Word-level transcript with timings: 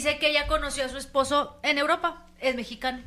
dice 0.00 0.18
que 0.18 0.30
ella 0.30 0.46
conoció 0.46 0.86
a 0.86 0.88
su 0.88 0.96
esposo 0.96 1.58
en 1.62 1.76
Europa, 1.76 2.24
es 2.40 2.56
mexicano. 2.56 3.02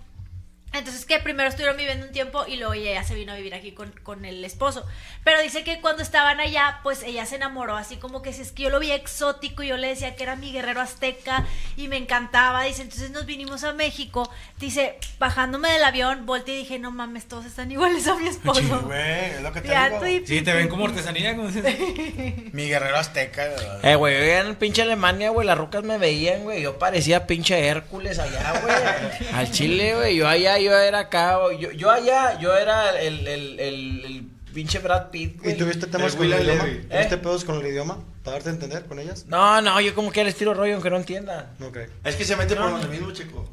Entonces 0.73 1.05
que 1.05 1.19
primero 1.19 1.49
estuvieron 1.49 1.77
viviendo 1.77 2.07
un 2.07 2.11
tiempo 2.11 2.45
y 2.47 2.57
luego 2.57 2.73
ella 2.73 3.03
se 3.03 3.15
vino 3.15 3.31
a 3.31 3.35
vivir 3.35 3.53
aquí 3.53 3.71
con, 3.71 3.91
con, 4.03 4.25
el 4.25 4.43
esposo. 4.43 4.85
Pero 5.23 5.41
dice 5.41 5.63
que 5.63 5.79
cuando 5.81 6.01
estaban 6.01 6.39
allá, 6.39 6.79
pues 6.83 7.03
ella 7.03 7.25
se 7.25 7.35
enamoró, 7.35 7.77
así 7.77 7.97
como 7.97 8.21
que 8.21 8.33
si 8.33 8.41
es 8.41 8.51
que 8.51 8.63
yo 8.63 8.69
lo 8.69 8.79
vi 8.79 8.91
exótico 8.91 9.63
y 9.63 9.67
yo 9.67 9.77
le 9.77 9.89
decía 9.89 10.15
que 10.15 10.23
era 10.23 10.35
mi 10.35 10.51
guerrero 10.51 10.81
azteca 10.81 11.45
y 11.77 11.87
me 11.87 11.97
encantaba. 11.97 12.63
Dice, 12.63 12.81
entonces 12.81 13.11
nos 13.11 13.25
vinimos 13.25 13.63
a 13.63 13.73
México. 13.73 14.29
Dice, 14.59 14.97
bajándome 15.19 15.71
del 15.71 15.83
avión, 15.83 16.25
volteé 16.25 16.55
y 16.55 16.57
dije, 16.59 16.79
no 16.79 16.91
mames, 16.91 17.27
todos 17.27 17.45
están 17.45 17.71
iguales 17.71 18.07
a 18.07 18.15
mi 18.15 18.27
esposo. 18.29 18.61
Sí, 18.61 18.67
güey, 18.67 19.31
es 19.31 19.41
lo 19.41 19.53
que 19.53 19.61
te 19.61 19.69
digo. 19.69 20.25
Sí, 20.25 20.41
te 20.41 20.53
ven 20.53 20.69
como 20.69 20.85
artesanía. 20.85 21.35
Como 21.35 21.49
mi 22.51 22.67
guerrero 22.67 22.97
azteca. 22.97 23.47
Eh, 23.83 23.95
güey, 23.95 24.31
en 24.31 24.55
pinche 24.55 24.81
Alemania, 24.81 25.29
güey, 25.29 25.45
las 25.45 25.57
rucas 25.57 25.83
me 25.83 25.97
veían, 25.97 26.43
güey. 26.43 26.61
Yo 26.61 26.79
parecía 26.79 27.27
pinche 27.27 27.67
Hércules 27.67 28.19
allá, 28.19 28.59
güey. 28.61 29.29
Al 29.33 29.51
Chile, 29.51 29.95
güey. 29.95 30.15
Yo 30.15 30.27
allá 30.27 30.57
yo 30.63 30.77
era 30.77 30.99
acá, 30.99 31.37
yo, 31.59 31.71
yo 31.71 31.91
allá, 31.91 32.39
yo 32.39 32.55
era 32.55 32.99
el, 32.99 33.27
el, 33.27 33.59
el, 33.59 34.29
pinche 34.53 34.79
Brad 34.79 35.09
Pitt. 35.09 35.45
¿Y 35.45 35.53
tuviste 35.55 35.87
temas 35.87 36.15
con 36.15 36.31
el 36.31 36.41
idioma? 36.41 36.63
¿Tuviste 36.89 37.17
pedos 37.17 37.43
con 37.43 37.55
el 37.59 37.67
idioma? 37.67 37.97
¿Para 38.23 38.35
darte 38.35 38.49
a 38.49 38.53
entender 38.53 38.85
con 38.85 38.99
ellas? 38.99 39.25
No, 39.27 39.61
no, 39.61 39.81
yo 39.81 39.95
como 39.95 40.11
que 40.11 40.23
les 40.23 40.35
tiro 40.35 40.53
rollo 40.53 40.73
aunque 40.73 40.89
no 40.89 40.97
entienda. 40.97 41.53
Okay. 41.59 41.87
Es 42.03 42.15
que 42.15 42.23
se 42.23 42.35
mete 42.35 42.55
por 42.55 42.69
donde 42.69 42.87
mismo, 42.87 43.11
chico. 43.11 43.49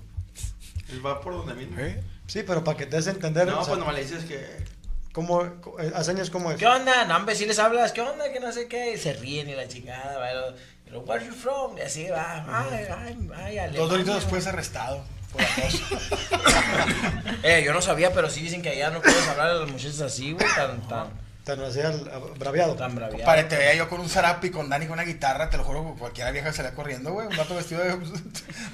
Él 0.92 1.05
va 1.05 1.20
por 1.20 1.34
donde 1.34 1.55
mismo. 1.55 1.78
¿Eh? 1.78 2.02
Sí, 2.27 2.42
pero 2.46 2.62
para 2.62 2.77
que 2.77 2.86
te 2.86 2.96
des 2.96 3.09
a 3.09 3.11
entender. 3.11 3.47
No, 3.47 3.64
pues 3.64 3.78
nomás 3.78 3.95
le 3.95 4.02
dices 4.02 4.24
que. 4.24 4.41
¿Cómo, 5.12 5.42
eh, 5.42 5.92
haceñas 5.95 6.30
cómo 6.30 6.52
es? 6.52 6.58
¿Qué 6.58 6.66
onda? 6.66 7.05
No, 7.06 7.16
hombre, 7.16 7.34
si 7.34 7.45
les 7.45 7.58
hablas, 7.58 7.91
¿qué 7.91 8.00
onda? 8.00 8.33
Que 8.33 8.38
no 8.38 8.52
sé 8.52 8.69
qué. 8.69 8.97
se 8.97 9.12
ríen 9.14 9.48
y 9.48 9.55
la 9.55 9.66
chingada, 9.66 10.19
¿vale? 10.19 10.55
Where 10.92 11.20
are 11.20 11.27
you 11.27 11.33
from? 11.33 11.78
Y 11.78 11.80
así 11.80 12.08
va. 12.08 12.45
Ay, 12.48 12.86
ay, 13.34 13.58
ay, 13.58 13.77
Dos 13.77 13.91
doritos 13.91 14.14
después 14.16 14.47
arrestado. 14.47 15.05
eh, 17.42 17.62
yo 17.64 17.73
no 17.73 17.81
sabía, 17.81 18.12
pero 18.12 18.31
sí 18.31 18.42
dicen 18.42 18.62
que 18.62 18.70
allá 18.70 18.91
no 18.91 19.00
puedes 19.00 19.27
hablar 19.28 19.50
a 19.50 19.55
las 19.55 19.70
muchachas 19.70 20.00
así, 20.00 20.33
güey, 20.33 20.47
tan, 20.56 20.81
tan. 20.89 21.09
Tan 21.45 21.61
así 21.62 21.81
braviado. 22.39 22.75
Tan 22.75 22.95
braviado. 22.95 23.25
Para 23.25 23.48
te 23.48 23.56
veía 23.56 23.75
yo 23.75 23.89
con 23.89 24.00
un 24.00 24.09
zarapi 24.09 24.50
con 24.50 24.69
Dani 24.69 24.87
con 24.87 24.95
una 24.95 25.05
guitarra, 25.05 25.48
te 25.48 25.56
lo 25.56 25.64
juro, 25.64 25.95
que 25.95 25.98
cualquiera 25.98 26.31
vieja 26.33 26.53
salía 26.53 26.75
corriendo, 26.75 27.12
güey. 27.12 27.28
Un 27.28 27.37
vato 27.37 27.55
vestido 27.55 27.83
de. 27.83 27.97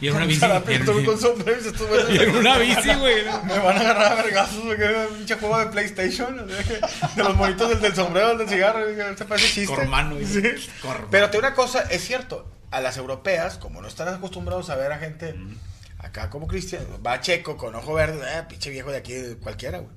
Y 0.01 0.09
en 0.09 0.15
una 0.17 0.27
bici. 0.27 0.41
con 0.41 1.19
sombrero 1.19 2.11
y 2.11 2.19
en 2.19 2.31
una 2.37 2.59
bici, 2.59 2.95
güey. 2.95 3.25
Me 3.45 3.59
van 3.61 3.77
a 3.77 3.81
agarrar 3.81 4.13
a 4.13 4.15
vergazos, 4.17 4.65
güey. 4.65 4.79
Un 5.11 5.17
pinche 5.17 5.37
juego 5.37 5.59
de 5.59 5.67
PlayStation. 5.67 6.47
De 6.47 7.23
los 7.23 7.37
monitos 7.37 7.69
del, 7.69 7.81
del 7.81 7.95
sombrero, 7.95 8.37
del 8.37 8.49
cigarro. 8.49 8.81
Se 9.17 9.25
parece 9.25 9.47
chiste. 9.47 9.75
Cormano, 9.75 10.17
sí. 10.27 10.43
Pero 11.11 11.31
te 11.31 11.39
una 11.39 11.55
cosa, 11.55 11.83
es 11.83 12.05
cierto. 12.05 12.51
A 12.73 12.81
las 12.81 12.97
europeas, 12.97 13.59
como 13.59 13.81
no 13.81 13.87
están 13.87 14.09
acostumbrados 14.09 14.71
a 14.71 14.77
ver 14.77 14.91
a 14.91 14.99
gente. 14.99 15.37
Acá 16.07 16.31
como 16.31 16.47
Cristian, 16.47 16.87
va 17.05 17.21
checo 17.21 17.57
con 17.57 17.75
ojo 17.75 17.93
verde, 17.95 18.21
eh, 18.25 18.45
pinche 18.49 18.71
viejo 18.71 18.93
de 18.93 18.99
aquí, 18.99 19.15
cualquiera, 19.43 19.79
güey. 19.79 19.91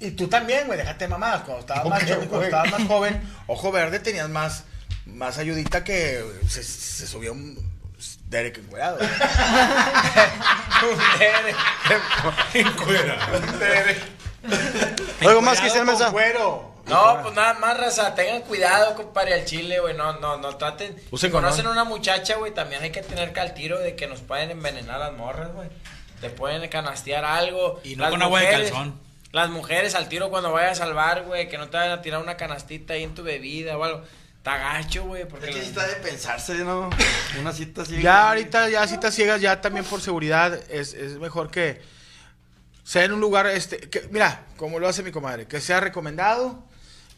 Y 0.00 0.10
tú 0.10 0.28
también, 0.28 0.66
güey, 0.66 0.78
déjate 0.78 1.08
mamadas. 1.08 1.42
Cuando 1.42 1.60
estabas 1.60 1.86
más, 1.86 2.04
cuando 2.04 2.42
estabas 2.42 2.70
más 2.72 2.82
joven, 2.88 3.20
ojo 3.46 3.72
verde 3.72 4.00
tenías 4.00 4.28
más, 4.28 4.64
más 5.06 5.38
ayudita 5.38 5.82
que 5.82 6.22
se, 6.46 6.62
se 6.62 7.06
subía 7.06 7.32
un 7.32 7.56
Derek 8.28 8.58
encuerado. 8.58 8.98
un 9.00 10.98
Derek. 11.18 11.56
Encuerado. 12.54 13.38
Un 13.38 13.58
Derek. 13.58 13.98
¿Algo 15.22 15.40
más 15.40 15.60
que 15.60 15.70
sea 15.70 15.84
mesa? 15.84 16.10
Cuero. 16.10 16.67
No, 16.88 17.22
pues 17.22 17.34
nada 17.34 17.54
más, 17.54 17.78
raza, 17.78 18.14
tengan 18.14 18.42
cuidado, 18.42 18.94
compadre, 18.94 19.34
al 19.34 19.44
chile, 19.44 19.80
güey, 19.80 19.96
no, 19.96 20.18
no, 20.20 20.38
no 20.38 20.56
traten. 20.56 20.96
Si 21.16 21.30
conocen 21.30 21.66
a 21.66 21.70
una 21.70 21.84
muchacha, 21.84 22.36
güey, 22.36 22.52
también 22.52 22.82
hay 22.82 22.90
que 22.90 23.02
tener 23.02 23.32
que 23.32 23.40
al 23.40 23.54
tiro 23.54 23.78
de 23.78 23.96
que 23.96 24.06
nos 24.06 24.20
pueden 24.20 24.50
envenenar 24.50 24.98
las 24.98 25.12
morras, 25.12 25.52
güey. 25.52 25.68
Te 26.20 26.30
pueden 26.30 26.68
canastear 26.68 27.24
algo. 27.24 27.80
Y 27.84 27.96
no 27.96 28.08
con 28.10 28.22
agua 28.22 28.40
de 28.40 28.50
calzón. 28.50 29.00
Las 29.30 29.50
mujeres 29.50 29.94
al 29.94 30.08
tiro 30.08 30.30
cuando 30.30 30.52
vayas 30.52 30.80
al 30.80 30.94
bar, 30.94 31.24
güey, 31.24 31.48
que 31.48 31.58
no 31.58 31.68
te 31.68 31.76
vayan 31.76 31.98
a 31.98 32.02
tirar 32.02 32.20
una 32.22 32.36
canastita 32.36 32.94
ahí 32.94 33.04
en 33.04 33.14
tu 33.14 33.22
bebida 33.22 33.76
o 33.76 33.84
algo. 33.84 34.02
Está 34.38 34.56
gacho, 34.56 35.04
güey. 35.04 35.28
Porque 35.28 35.50
es 35.50 35.56
que 35.56 35.62
está 35.62 35.86
de 35.86 35.96
pensarse, 35.96 36.54
¿no? 36.64 36.88
Una 37.38 37.52
cita 37.52 37.84
ciega. 37.84 38.02
Ya 38.02 38.28
ahorita, 38.28 38.68
ya 38.70 38.86
citas 38.86 39.14
ciegas, 39.14 39.40
ya 39.40 39.60
también 39.60 39.84
por 39.84 40.00
seguridad, 40.00 40.58
es, 40.70 40.94
es 40.94 41.18
mejor 41.18 41.50
que 41.50 41.82
sea 42.84 43.04
en 43.04 43.12
un 43.12 43.20
lugar, 43.20 43.46
este, 43.48 43.78
que, 43.90 44.08
mira, 44.10 44.46
como 44.56 44.78
lo 44.78 44.88
hace 44.88 45.02
mi 45.02 45.12
comadre, 45.12 45.46
que 45.46 45.60
sea 45.60 45.80
recomendado 45.80 46.64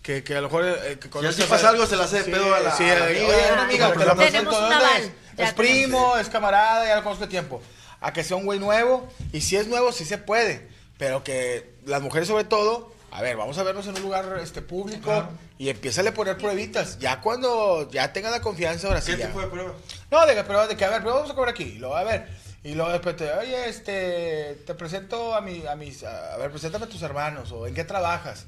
que, 0.03 0.25
que 0.25 0.35
a 0.37 0.41
lo 0.41 0.49
mejor 0.49 0.65
eh, 0.65 0.99
que 0.99 1.33
si 1.33 1.43
pasa 1.43 1.69
algo 1.69 1.87
se 1.87 1.97
le 1.97 2.03
hace 2.03 2.23
de 2.23 2.31
pedo 2.31 2.55
a 2.55 2.61
la, 2.61 2.77
sí, 2.77 2.85
a 2.85 2.99
la 2.99 3.07
amiga. 3.07 3.27
Oye, 3.27 3.53
una 3.53 3.63
amiga, 3.65 3.93
te 3.93 4.05
la 4.05 4.15
presento, 4.15 4.51
¿dónde 4.51 4.77
es? 4.99 5.11
Es 5.37 5.53
primo, 5.55 6.17
es 6.17 6.29
camarada, 6.29 6.87
ya 6.87 6.97
lo 6.97 7.03
conozco 7.03 7.25
de 7.25 7.31
tiempo. 7.31 7.63
A 8.01 8.13
que 8.13 8.25
sea 8.25 8.37
un 8.37 8.45
güey 8.45 8.59
nuevo, 8.59 9.09
y 9.33 9.43
si 9.43 9.57
es 9.57 9.67
nuevo, 9.67 9.93
sí 9.93 10.05
se 10.05 10.17
puede, 10.17 10.69
pero 10.99 11.23
que 11.23 11.75
las 11.85 12.01
mujeres 12.01 12.29
sobre 12.29 12.45
todo, 12.45 12.93
a 13.11 13.21
ver, 13.21 13.37
vamos 13.37 13.59
a 13.59 13.63
vernos 13.63 13.87
en 13.87 13.97
un 13.97 14.03
lugar 14.03 14.39
este 14.43 14.63
público 14.63 15.29
y 15.59 15.69
empieza 15.69 16.01
a 16.01 16.15
poner 16.15 16.39
pruebitas. 16.39 16.99
Ya 16.99 17.21
cuando 17.21 17.91
ya 17.91 18.13
tenga 18.13 18.31
la 18.31 18.41
confianza, 18.41 18.89
ahora 18.89 19.03
sí. 19.03 19.17
¿Qué 19.17 19.27
tipo 19.27 19.41
de 19.41 19.49
prueba? 19.49 19.75
No, 20.11 20.27
de, 20.27 20.45
prueba 20.45 20.67
de 20.67 20.77
que, 20.77 20.85
a 20.85 20.91
ver, 20.91 21.03
pero 21.03 21.15
vamos 21.15 21.31
a 21.31 21.35
comer 21.35 21.51
aquí, 21.51 21.65
y 21.65 21.79
luego, 21.79 21.97
a 21.97 22.05
ver. 22.05 22.27
Y 22.63 22.75
luego 22.75 22.91
después 22.93 23.17
te, 23.17 23.31
oye, 23.33 23.69
este, 23.69 24.63
te 24.67 24.75
presento 24.75 25.35
a, 25.35 25.41
mi, 25.41 25.67
a 25.67 25.77
mis, 25.77 26.05
a 26.05 26.37
ver, 26.39 26.51
preséntame 26.51 26.87
a 26.87 26.89
tus 26.89 27.03
hermanos, 27.03 27.53
o 27.53 27.67
en 27.67 27.75
qué 27.75 27.85
trabajas. 27.85 28.47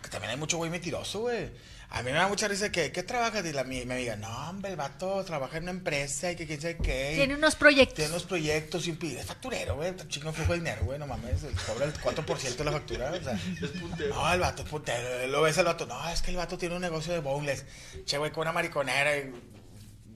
Porque 0.00 0.08
también 0.08 0.30
hay 0.30 0.38
mucho 0.38 0.56
güey 0.56 0.70
mentiroso, 0.70 1.20
güey. 1.20 1.50
A 1.90 2.02
mí 2.02 2.10
me 2.10 2.16
da 2.16 2.26
mucha 2.26 2.48
risa 2.48 2.72
que, 2.72 2.90
¿qué 2.90 3.02
trabajas? 3.02 3.44
Y 3.44 3.52
la, 3.52 3.64
mi, 3.64 3.84
mi 3.84 3.92
amiga, 3.92 4.16
no, 4.16 4.48
hombre, 4.48 4.70
el 4.70 4.76
vato 4.76 5.22
trabaja 5.24 5.58
en 5.58 5.64
una 5.64 5.72
empresa 5.72 6.30
y 6.30 6.36
que 6.36 6.46
quién 6.46 6.58
sabe 6.60 6.78
qué. 6.78 7.12
Tiene 7.16 7.34
unos 7.34 7.54
proyectos. 7.54 7.96
Tiene 7.96 8.10
unos 8.12 8.22
proyectos 8.24 8.86
y 8.86 8.96
es 9.16 9.26
facturero, 9.26 9.74
güey. 9.76 9.90
Está 9.90 10.08
chico 10.08 10.32
flujo 10.32 10.52
de 10.52 10.60
dinero, 10.60 10.84
güey, 10.84 10.98
no 10.98 11.06
mames. 11.06 11.42
Cobra 11.66 11.84
el 11.84 11.92
4% 11.92 12.56
de 12.56 12.64
la 12.64 12.72
factura, 12.72 13.10
o 13.10 13.22
sea. 13.22 13.32
Es 13.60 13.70
puntero. 13.70 14.14
No, 14.14 14.32
el 14.32 14.40
vato 14.40 14.62
es 14.62 14.68
puntero. 14.68 15.26
Lo 15.26 15.42
ves 15.42 15.58
el 15.58 15.66
vato, 15.66 15.84
no, 15.84 16.08
es 16.08 16.22
que 16.22 16.30
el 16.30 16.38
vato 16.38 16.56
tiene 16.56 16.76
un 16.76 16.80
negocio 16.80 17.12
de 17.12 17.18
boneless. 17.18 17.66
Che, 18.06 18.16
güey, 18.16 18.30
con 18.30 18.42
una 18.42 18.52
mariconera 18.52 19.18
y 19.18 19.34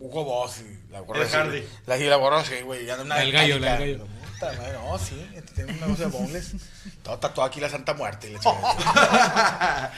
Hugo 0.04 0.22
Boss 0.22 0.60
y 0.60 0.92
la 0.92 1.00
gorra. 1.00 1.22
El 1.22 1.28
Hardy. 1.28 1.64
La, 1.86 1.96
y 1.96 2.04
la 2.04 2.16
gorra, 2.16 2.44
sí, 2.44 2.60
güey. 2.62 2.80
El 2.80 3.32
gallo, 3.32 3.56
el 3.56 3.62
gallo. 3.62 4.06
No, 4.74 4.98
sí, 4.98 5.14
tiene 5.54 5.72
un 5.72 5.80
negocio 5.80 6.10
de 6.10 6.10
boneless. 6.10 6.56
Todo 7.02 7.18
tatuado 7.18 7.48
aquí 7.48 7.60
la 7.60 7.70
Santa 7.70 7.94
Muerte. 7.94 8.30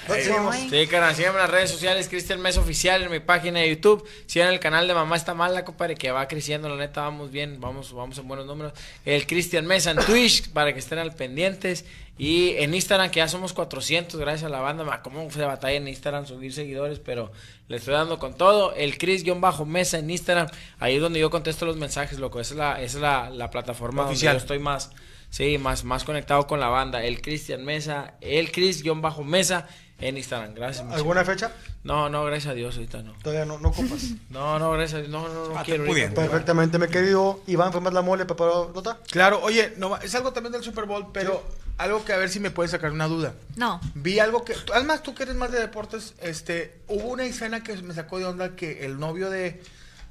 Y 0.08 0.70
sí, 0.70 0.86
carnal, 0.86 1.14
síganme 1.14 1.38
en 1.38 1.42
las 1.42 1.50
redes 1.50 1.70
sociales, 1.70 2.08
Cristian 2.08 2.40
Mes 2.40 2.56
Oficial, 2.56 3.02
en 3.02 3.10
mi 3.10 3.20
página 3.20 3.60
de 3.60 3.70
YouTube. 3.70 4.08
Sigan 4.26 4.48
el 4.48 4.60
canal 4.60 4.86
de 4.86 4.94
Mamá 4.94 5.16
Está 5.16 5.34
Mala, 5.34 5.64
compadre, 5.64 5.96
que 5.96 6.10
va 6.10 6.28
creciendo, 6.28 6.68
la 6.68 6.76
neta, 6.76 7.02
vamos 7.02 7.30
bien, 7.30 7.60
vamos, 7.60 7.92
vamos 7.92 8.18
en 8.18 8.28
buenos 8.28 8.46
números. 8.46 8.72
El 9.04 9.26
Cristian 9.26 9.66
Mesa 9.66 9.90
en 9.90 9.98
Twitch, 9.98 10.50
para 10.50 10.72
que 10.72 10.78
estén 10.78 10.98
al 10.98 11.14
pendientes. 11.14 11.84
Y 12.18 12.52
en 12.56 12.74
Instagram, 12.74 13.10
que 13.10 13.18
ya 13.18 13.28
somos 13.28 13.52
400, 13.52 14.18
gracias 14.18 14.44
a 14.44 14.48
la 14.48 14.60
banda. 14.60 15.02
Como 15.02 15.30
se 15.30 15.44
batalla 15.44 15.76
en 15.76 15.86
Instagram 15.86 16.26
subir 16.26 16.52
seguidores, 16.52 16.98
pero 16.98 17.30
le 17.68 17.76
estoy 17.76 17.92
dando 17.92 18.18
con 18.18 18.34
todo. 18.34 18.74
El 18.74 18.96
Chris-Mesa 18.96 19.98
en 19.98 20.10
Instagram, 20.10 20.48
ahí 20.78 20.96
es 20.96 21.02
donde 21.02 21.20
yo 21.20 21.30
contesto 21.30 21.66
los 21.66 21.76
mensajes, 21.76 22.18
loco. 22.18 22.40
Esa 22.40 22.54
es 22.54 22.58
la, 22.58 22.82
es 22.82 22.94
la, 22.94 23.30
la 23.30 23.50
plataforma 23.50 24.06
Oficial. 24.06 24.34
donde 24.34 24.40
yo 24.40 24.44
estoy 24.44 24.58
más, 24.58 24.92
sí, 25.28 25.58
más, 25.58 25.84
más 25.84 26.04
conectado 26.04 26.46
con 26.46 26.58
la 26.58 26.68
banda. 26.68 27.04
El 27.04 27.20
Cristian 27.20 27.64
Mesa, 27.64 28.14
el 28.22 28.50
Chris-Mesa 28.50 29.68
en 29.98 30.16
Instagram. 30.16 30.54
Gracias. 30.54 30.90
¿Alguna 30.90 31.22
fecha? 31.22 31.52
No, 31.84 32.08
no, 32.08 32.24
gracias 32.24 32.52
a 32.52 32.54
Dios, 32.54 32.76
ahorita 32.76 33.02
no. 33.02 33.12
Todavía 33.22 33.44
no, 33.44 33.58
no 33.58 33.68
ocupas. 33.68 34.12
no, 34.30 34.58
no, 34.58 34.72
gracias 34.72 34.94
a 34.94 34.98
Dios. 35.00 35.10
No, 35.10 35.28
no, 35.28 35.48
no 35.50 35.58
ah, 35.58 35.62
quiero. 35.64 35.84
Perfectamente, 35.84 36.78
me 36.78 36.88
querido 36.88 37.40
Iván, 37.46 37.72
¿fue 37.72 37.82
más 37.82 37.92
la 37.92 38.00
mole 38.00 38.24
preparado 38.24 38.72
nota? 38.74 38.98
Claro, 39.10 39.40
oye, 39.42 39.74
no, 39.76 39.98
es 39.98 40.14
algo 40.14 40.32
también 40.32 40.52
del 40.52 40.62
Super 40.62 40.86
Bowl, 40.86 41.08
pero 41.12 41.44
algo 41.78 42.04
que 42.04 42.12
a 42.12 42.16
ver 42.16 42.30
si 42.30 42.40
me 42.40 42.50
puedes 42.50 42.70
sacar 42.70 42.92
una 42.92 43.06
duda. 43.06 43.34
No. 43.56 43.80
Vi 43.94 44.18
algo 44.18 44.44
que, 44.44 44.54
además 44.74 45.02
tú 45.02 45.14
que 45.14 45.24
eres 45.24 45.36
más 45.36 45.52
de 45.52 45.60
deportes, 45.60 46.14
este, 46.20 46.80
hubo 46.88 47.08
una 47.08 47.24
escena 47.24 47.62
que 47.62 47.76
me 47.82 47.94
sacó 47.94 48.18
de 48.18 48.24
onda 48.24 48.56
que 48.56 48.84
el 48.84 48.98
novio 48.98 49.30
de, 49.30 49.62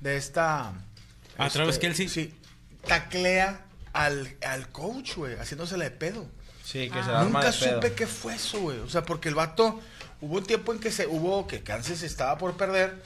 de 0.01 0.17
esta... 0.17 0.73
¿A 1.37 1.49
través 1.49 1.79
que 1.79 1.87
él 1.87 1.95
sí? 1.95 2.07
Sí, 2.07 2.33
taclea 2.87 3.65
al, 3.94 4.35
al 4.45 4.69
coach, 4.71 5.15
güey, 5.15 5.35
haciéndosele 5.35 5.85
de 5.85 5.91
pedo. 5.91 6.27
Sí, 6.63 6.89
que 6.89 7.03
se 7.03 7.12
ah. 7.12 7.23
Nunca 7.23 7.51
supe 7.51 7.94
qué 7.94 8.07
fue 8.07 8.35
eso, 8.35 8.59
güey. 8.59 8.79
O 8.79 8.89
sea, 8.89 9.03
porque 9.03 9.29
el 9.29 9.35
vato, 9.35 9.79
hubo 10.21 10.38
un 10.38 10.44
tiempo 10.44 10.73
en 10.73 10.79
que 10.79 10.91
se, 10.91 11.07
hubo, 11.07 11.47
que 11.47 11.61
Kansas 11.61 12.03
estaba 12.03 12.38
por 12.38 12.57
perder 12.57 13.03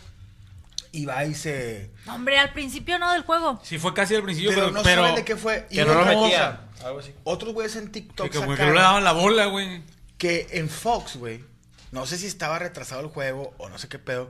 y 0.91 1.05
va 1.05 1.25
y 1.25 1.35
se... 1.35 1.91
Hombre, 2.07 2.37
al 2.39 2.53
principio 2.53 2.97
no 2.99 3.11
del 3.11 3.23
juego. 3.23 3.59
Sí, 3.63 3.77
fue 3.77 3.93
casi 3.93 4.15
al 4.15 4.23
principio, 4.23 4.51
pero, 4.53 4.71
no 4.71 4.83
saben 4.83 5.15
de 5.15 5.23
qué 5.23 5.35
fue. 5.35 5.67
Que 5.69 5.81
y 5.81 5.85
no 5.85 5.93
lo 5.93 6.05
metía. 6.05 6.67
Algo 6.83 6.99
así. 6.99 7.13
Otros 7.23 7.53
güeyes 7.53 7.75
en 7.75 7.91
TikTok 7.91 8.29
que, 8.29 8.37
como 8.37 8.55
que 8.55 8.65
no 8.65 8.73
le 8.73 8.79
daban 8.79 9.03
la 9.03 9.11
bola, 9.11 9.45
güey. 9.45 9.83
Que 10.17 10.47
en 10.51 10.69
Fox, 10.69 11.17
güey, 11.17 11.43
no 11.91 12.05
sé 12.05 12.17
si 12.17 12.27
estaba 12.27 12.59
retrasado 12.59 13.01
el 13.01 13.07
juego 13.07 13.53
o 13.57 13.69
no 13.69 13.77
sé 13.77 13.87
qué 13.87 13.99
pedo, 13.99 14.29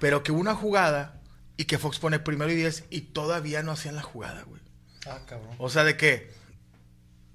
pero 0.00 0.22
que 0.22 0.32
hubo 0.32 0.40
una 0.40 0.54
jugada 0.54 1.20
y 1.56 1.64
que 1.64 1.78
Fox 1.78 1.98
pone 1.98 2.18
primero 2.18 2.50
y 2.50 2.56
diez 2.56 2.84
y 2.90 3.02
todavía 3.02 3.62
no 3.62 3.72
hacían 3.72 3.96
la 3.96 4.02
jugada, 4.02 4.42
güey. 4.42 4.60
Ah, 5.06 5.20
cabrón. 5.26 5.54
O 5.58 5.68
sea, 5.68 5.84
de 5.84 5.96
que... 5.96 6.32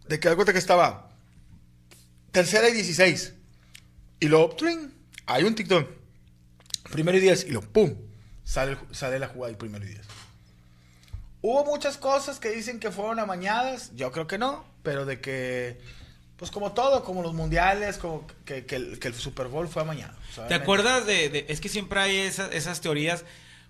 De 0.07 0.19
que 0.19 0.29
da 0.29 0.35
cuenta 0.35 0.53
que 0.53 0.59
estaba 0.59 1.09
tercera 2.31 2.69
y 2.69 2.73
dieciséis. 2.73 3.33
Y 4.19 4.27
luego, 4.27 4.55
¡tring! 4.55 4.91
hay 5.27 5.43
un 5.43 5.53
TikTok. 5.53 5.89
Primero 6.91 7.17
y 7.17 7.21
diez 7.21 7.45
y 7.45 7.51
lo 7.51 7.61
¡pum! 7.61 7.93
Sale, 8.47 8.77
sale 8.91 9.19
la 9.19 9.27
jugada 9.27 9.51
y 9.51 9.55
primero 9.57 9.83
y 9.83 9.89
diez. 9.89 10.05
Hubo 11.41 11.65
muchas 11.65 11.97
cosas 11.97 12.39
que 12.39 12.49
dicen 12.49 12.79
que 12.79 12.91
fueron 12.91 13.19
amañadas, 13.19 13.91
yo 13.95 14.11
creo 14.13 14.25
que 14.25 14.37
no, 14.37 14.65
pero 14.83 15.05
de 15.05 15.19
que, 15.19 15.77
pues 16.37 16.49
como 16.49 16.71
todo, 16.71 17.03
como 17.03 17.21
los 17.21 17.33
mundiales, 17.33 17.97
como 17.97 18.25
que, 18.45 18.65
que 18.65 18.77
el, 18.77 18.99
que 18.99 19.09
el 19.09 19.13
Super 19.15 19.47
Bowl 19.47 19.67
fue 19.67 19.81
amañado. 19.81 20.15
¿Te 20.47 20.53
acuerdas 20.55 21.05
de, 21.05 21.29
de- 21.29 21.45
Es 21.49 21.59
que 21.61 21.69
siempre 21.69 21.99
hay 21.99 22.17
esas, 22.17 22.51
esas 22.53 22.79
teorías. 22.81 23.25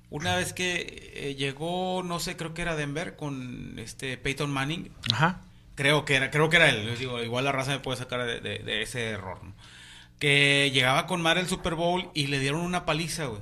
Una 0.09 0.35
vez 0.37 0.53
que 0.53 1.11
eh, 1.15 1.35
llegó, 1.35 2.03
no 2.03 2.19
sé, 2.19 2.37
creo 2.37 2.53
que 2.53 2.61
era 2.61 2.75
Denver 2.75 3.15
con 3.17 3.77
este 3.79 4.17
Peyton 4.17 4.49
Manning. 4.51 4.91
Ajá. 5.11 5.41
Creo 5.75 6.05
que 6.05 6.15
era, 6.15 6.31
creo 6.31 6.49
que 6.49 6.55
era 6.57 6.69
él. 6.69 6.85
Les 6.85 6.99
digo, 6.99 7.21
igual 7.21 7.43
la 7.45 7.51
raza 7.51 7.71
me 7.71 7.79
puede 7.79 7.97
sacar 7.97 8.25
de, 8.25 8.39
de- 8.39 8.59
de 8.59 8.81
ese 8.83 9.09
error, 9.09 9.43
¿no? 9.43 9.53
Que 10.19 10.71
llegaba 10.73 11.05
con 11.07 11.21
Mar 11.21 11.37
el 11.37 11.47
Super 11.47 11.75
Bowl 11.75 12.09
y 12.13 12.27
le 12.27 12.39
dieron 12.39 12.61
una 12.61 12.85
paliza, 12.85 13.25
güey. 13.25 13.41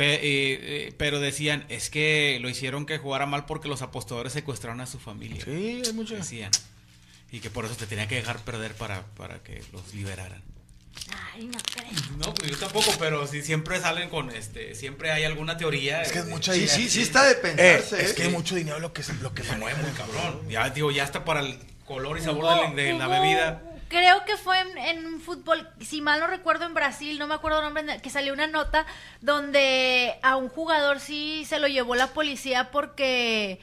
Pe- 0.00 0.14
eh, 0.14 0.20
eh, 0.62 0.94
pero 0.96 1.20
decían, 1.20 1.66
es 1.68 1.90
que 1.90 2.38
lo 2.40 2.48
hicieron 2.48 2.86
que 2.86 2.96
jugara 2.96 3.26
mal 3.26 3.44
porque 3.44 3.68
los 3.68 3.82
apostadores 3.82 4.32
secuestraron 4.32 4.80
a 4.80 4.86
su 4.86 4.98
familia. 4.98 5.44
Sí, 5.44 5.82
hay 5.84 5.92
mucho. 5.92 6.14
Decían. 6.14 6.50
Y 7.30 7.40
que 7.40 7.50
por 7.50 7.66
eso 7.66 7.74
te 7.76 7.86
tenía 7.86 8.08
que 8.08 8.14
dejar 8.14 8.38
perder 8.42 8.72
para, 8.74 9.02
para 9.18 9.42
que 9.42 9.62
los 9.74 9.92
liberaran. 9.92 10.42
Ay, 11.34 11.44
no 11.44 11.58
creo. 11.74 12.16
No, 12.16 12.32
pues 12.32 12.50
yo 12.50 12.56
tampoco, 12.56 12.90
pero 12.98 13.26
sí 13.26 13.42
siempre 13.42 13.78
salen 13.78 14.08
con 14.08 14.30
este, 14.30 14.74
siempre 14.74 15.10
hay 15.10 15.24
alguna 15.24 15.58
teoría. 15.58 16.00
Es 16.00 16.12
que 16.12 16.20
es 16.20 16.24
de- 16.24 16.30
mucho 16.30 16.54
Sí, 16.54 16.60
dinero. 16.60 16.76
sí, 16.78 16.88
sí 16.88 17.02
está 17.02 17.24
de 17.24 17.32
Eh, 17.32 17.34
pensarse. 17.34 18.02
es 18.02 18.10
¿eh? 18.12 18.14
que 18.14 18.22
hay 18.22 18.30
mucho 18.30 18.54
dinero 18.54 18.78
lo 18.80 18.94
que 18.94 19.02
se, 19.02 19.12
lo 19.16 19.34
que 19.34 19.42
se 19.42 19.54
mueve 19.58 19.82
muy 19.82 19.90
cabrón. 19.92 20.48
Ya 20.48 20.70
digo, 20.70 20.90
ya 20.90 21.04
está 21.04 21.26
para 21.26 21.40
el 21.40 21.58
color 21.84 22.16
y 22.18 22.22
sabor 22.22 22.74
de, 22.74 22.82
de 22.84 22.92
la 22.98 23.06
bebida. 23.06 23.62
Creo 23.90 24.24
que 24.24 24.36
fue 24.36 24.56
en, 24.60 25.04
un 25.04 25.20
fútbol, 25.20 25.68
si 25.80 26.00
mal 26.00 26.20
no 26.20 26.28
recuerdo, 26.28 26.64
en 26.64 26.74
Brasil, 26.74 27.18
no 27.18 27.26
me 27.26 27.34
acuerdo 27.34 27.58
el 27.58 27.64
nombre, 27.64 28.00
que 28.00 28.08
salió 28.08 28.32
una 28.32 28.46
nota 28.46 28.86
donde 29.20 30.14
a 30.22 30.36
un 30.36 30.48
jugador 30.48 31.00
sí 31.00 31.44
se 31.44 31.58
lo 31.58 31.66
llevó 31.66 31.96
la 31.96 32.06
policía 32.06 32.70
porque, 32.70 33.58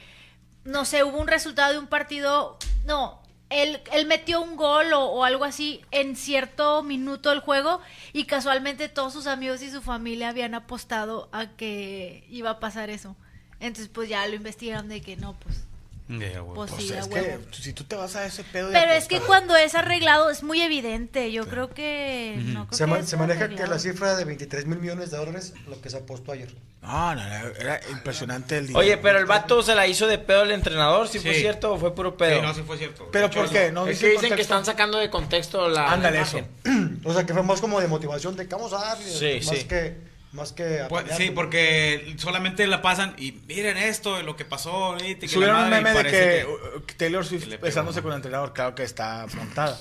no 0.64 0.84
sé, 0.84 1.02
hubo 1.02 1.16
un 1.16 1.28
resultado 1.28 1.72
de 1.72 1.78
un 1.78 1.86
partido, 1.86 2.58
no, 2.84 3.22
él, 3.48 3.80
él 3.90 4.04
metió 4.04 4.42
un 4.42 4.56
gol 4.56 4.92
o, 4.92 5.06
o 5.06 5.24
algo 5.24 5.46
así 5.46 5.80
en 5.92 6.14
cierto 6.14 6.82
minuto 6.82 7.30
del 7.30 7.40
juego 7.40 7.80
y 8.12 8.24
casualmente 8.26 8.90
todos 8.90 9.14
sus 9.14 9.26
amigos 9.26 9.62
y 9.62 9.70
su 9.70 9.80
familia 9.80 10.28
habían 10.28 10.54
apostado 10.54 11.30
a 11.32 11.56
que 11.56 12.26
iba 12.28 12.50
a 12.50 12.60
pasar 12.60 12.90
eso. 12.90 13.16
Entonces 13.60 13.88
pues 13.88 14.10
ya 14.10 14.26
lo 14.26 14.34
investigaron 14.34 14.90
de 14.90 15.00
que 15.00 15.16
no, 15.16 15.32
pues... 15.40 15.67
Ya, 16.08 16.40
güey. 16.40 16.54
Pues 16.54 16.70
Pues 16.70 16.82
sí, 16.86 16.92
es 16.94 17.06
que 17.06 17.38
si 17.52 17.72
tú 17.74 17.84
te 17.84 17.94
vas 17.94 18.16
a 18.16 18.24
ese 18.24 18.42
pedo 18.42 18.70
Pero 18.72 18.92
es 18.92 19.06
que 19.08 19.20
cuando 19.20 19.54
es 19.56 19.74
arreglado 19.74 20.30
es 20.30 20.42
muy 20.42 20.62
evidente. 20.62 21.30
Yo 21.32 21.46
creo 21.46 21.68
que. 21.68 22.36
No 22.38 22.66
creo 22.66 22.78
Se, 22.78 22.84
que 22.84 22.90
ma- 22.90 22.98
es 23.00 23.08
se 23.08 23.16
maneja 23.18 23.48
que 23.50 23.66
la 23.66 23.78
cifra 23.78 24.16
de 24.16 24.24
23 24.24 24.64
mil 24.66 24.78
millones 24.78 25.10
de 25.10 25.18
dólares 25.18 25.52
lo 25.68 25.80
que 25.80 25.90
se 25.90 25.98
apostó 25.98 26.32
ayer. 26.32 26.54
No, 26.80 27.14
no, 27.14 27.22
no, 27.22 27.46
era 27.58 27.80
impresionante 27.90 28.56
el 28.56 28.68
dinero. 28.68 28.78
Oye, 28.80 28.96
pero 28.96 29.18
el 29.18 29.26
vato 29.26 29.62
se 29.62 29.74
la 29.74 29.86
hizo 29.86 30.06
de 30.06 30.16
pedo 30.18 30.44
el 30.44 30.52
entrenador, 30.52 31.08
¿sí, 31.08 31.18
fue 31.18 31.34
cierto 31.34 31.72
o 31.72 31.78
fue 31.78 31.94
puro 31.94 32.16
pedo? 32.16 32.36
Sí, 32.36 32.42
no, 32.46 32.54
sí 32.54 32.62
fue 32.66 32.78
cierto. 32.78 33.08
¿Pero 33.12 33.28
por 33.30 33.50
qué? 33.50 33.70
No 33.72 33.82
es 33.86 33.98
dice 34.00 34.06
que 34.06 34.12
dicen 34.20 34.34
que 34.36 34.42
están 34.42 34.64
sacando 34.64 34.96
de 34.96 35.10
contexto 35.10 35.68
la, 35.68 35.92
Ándale, 35.92 36.20
eso. 36.22 36.38
imagen. 36.38 37.00
O 37.04 37.12
sea, 37.12 37.26
que 37.26 37.34
fue 37.34 37.42
más 37.42 37.60
como 37.60 37.80
de 37.80 37.88
motivación 37.88 38.34
de 38.36 38.48
que 38.48 38.54
vamos 38.54 38.72
a 38.72 38.78
darle. 38.78 39.04
Sí, 39.10 39.46
más 39.46 39.58
sí. 39.58 39.64
que 39.66 40.07
más 40.32 40.52
que 40.52 40.84
Pues, 40.88 41.06
sí, 41.16 41.30
porque 41.30 42.14
solamente 42.18 42.66
la 42.66 42.82
pasan 42.82 43.14
y 43.18 43.32
miren 43.46 43.76
esto, 43.78 44.22
lo 44.22 44.36
que 44.36 44.44
pasó 44.44 44.70
ahorita. 44.70 45.24
y 45.26 45.28
Subieron 45.28 45.64
un 45.64 45.70
meme 45.70 45.90
de 45.90 45.96
parece 45.96 46.20
que, 46.40 46.46
uh, 46.46 46.80
Taylor 46.96 47.24
Swift 47.24 47.46
besándose 47.60 48.02
con 48.02 48.12
el 48.12 48.16
entrenador, 48.16 48.52
claro 48.52 48.74
que 48.74 48.82
está 48.82 49.22
afrontada. 49.24 49.78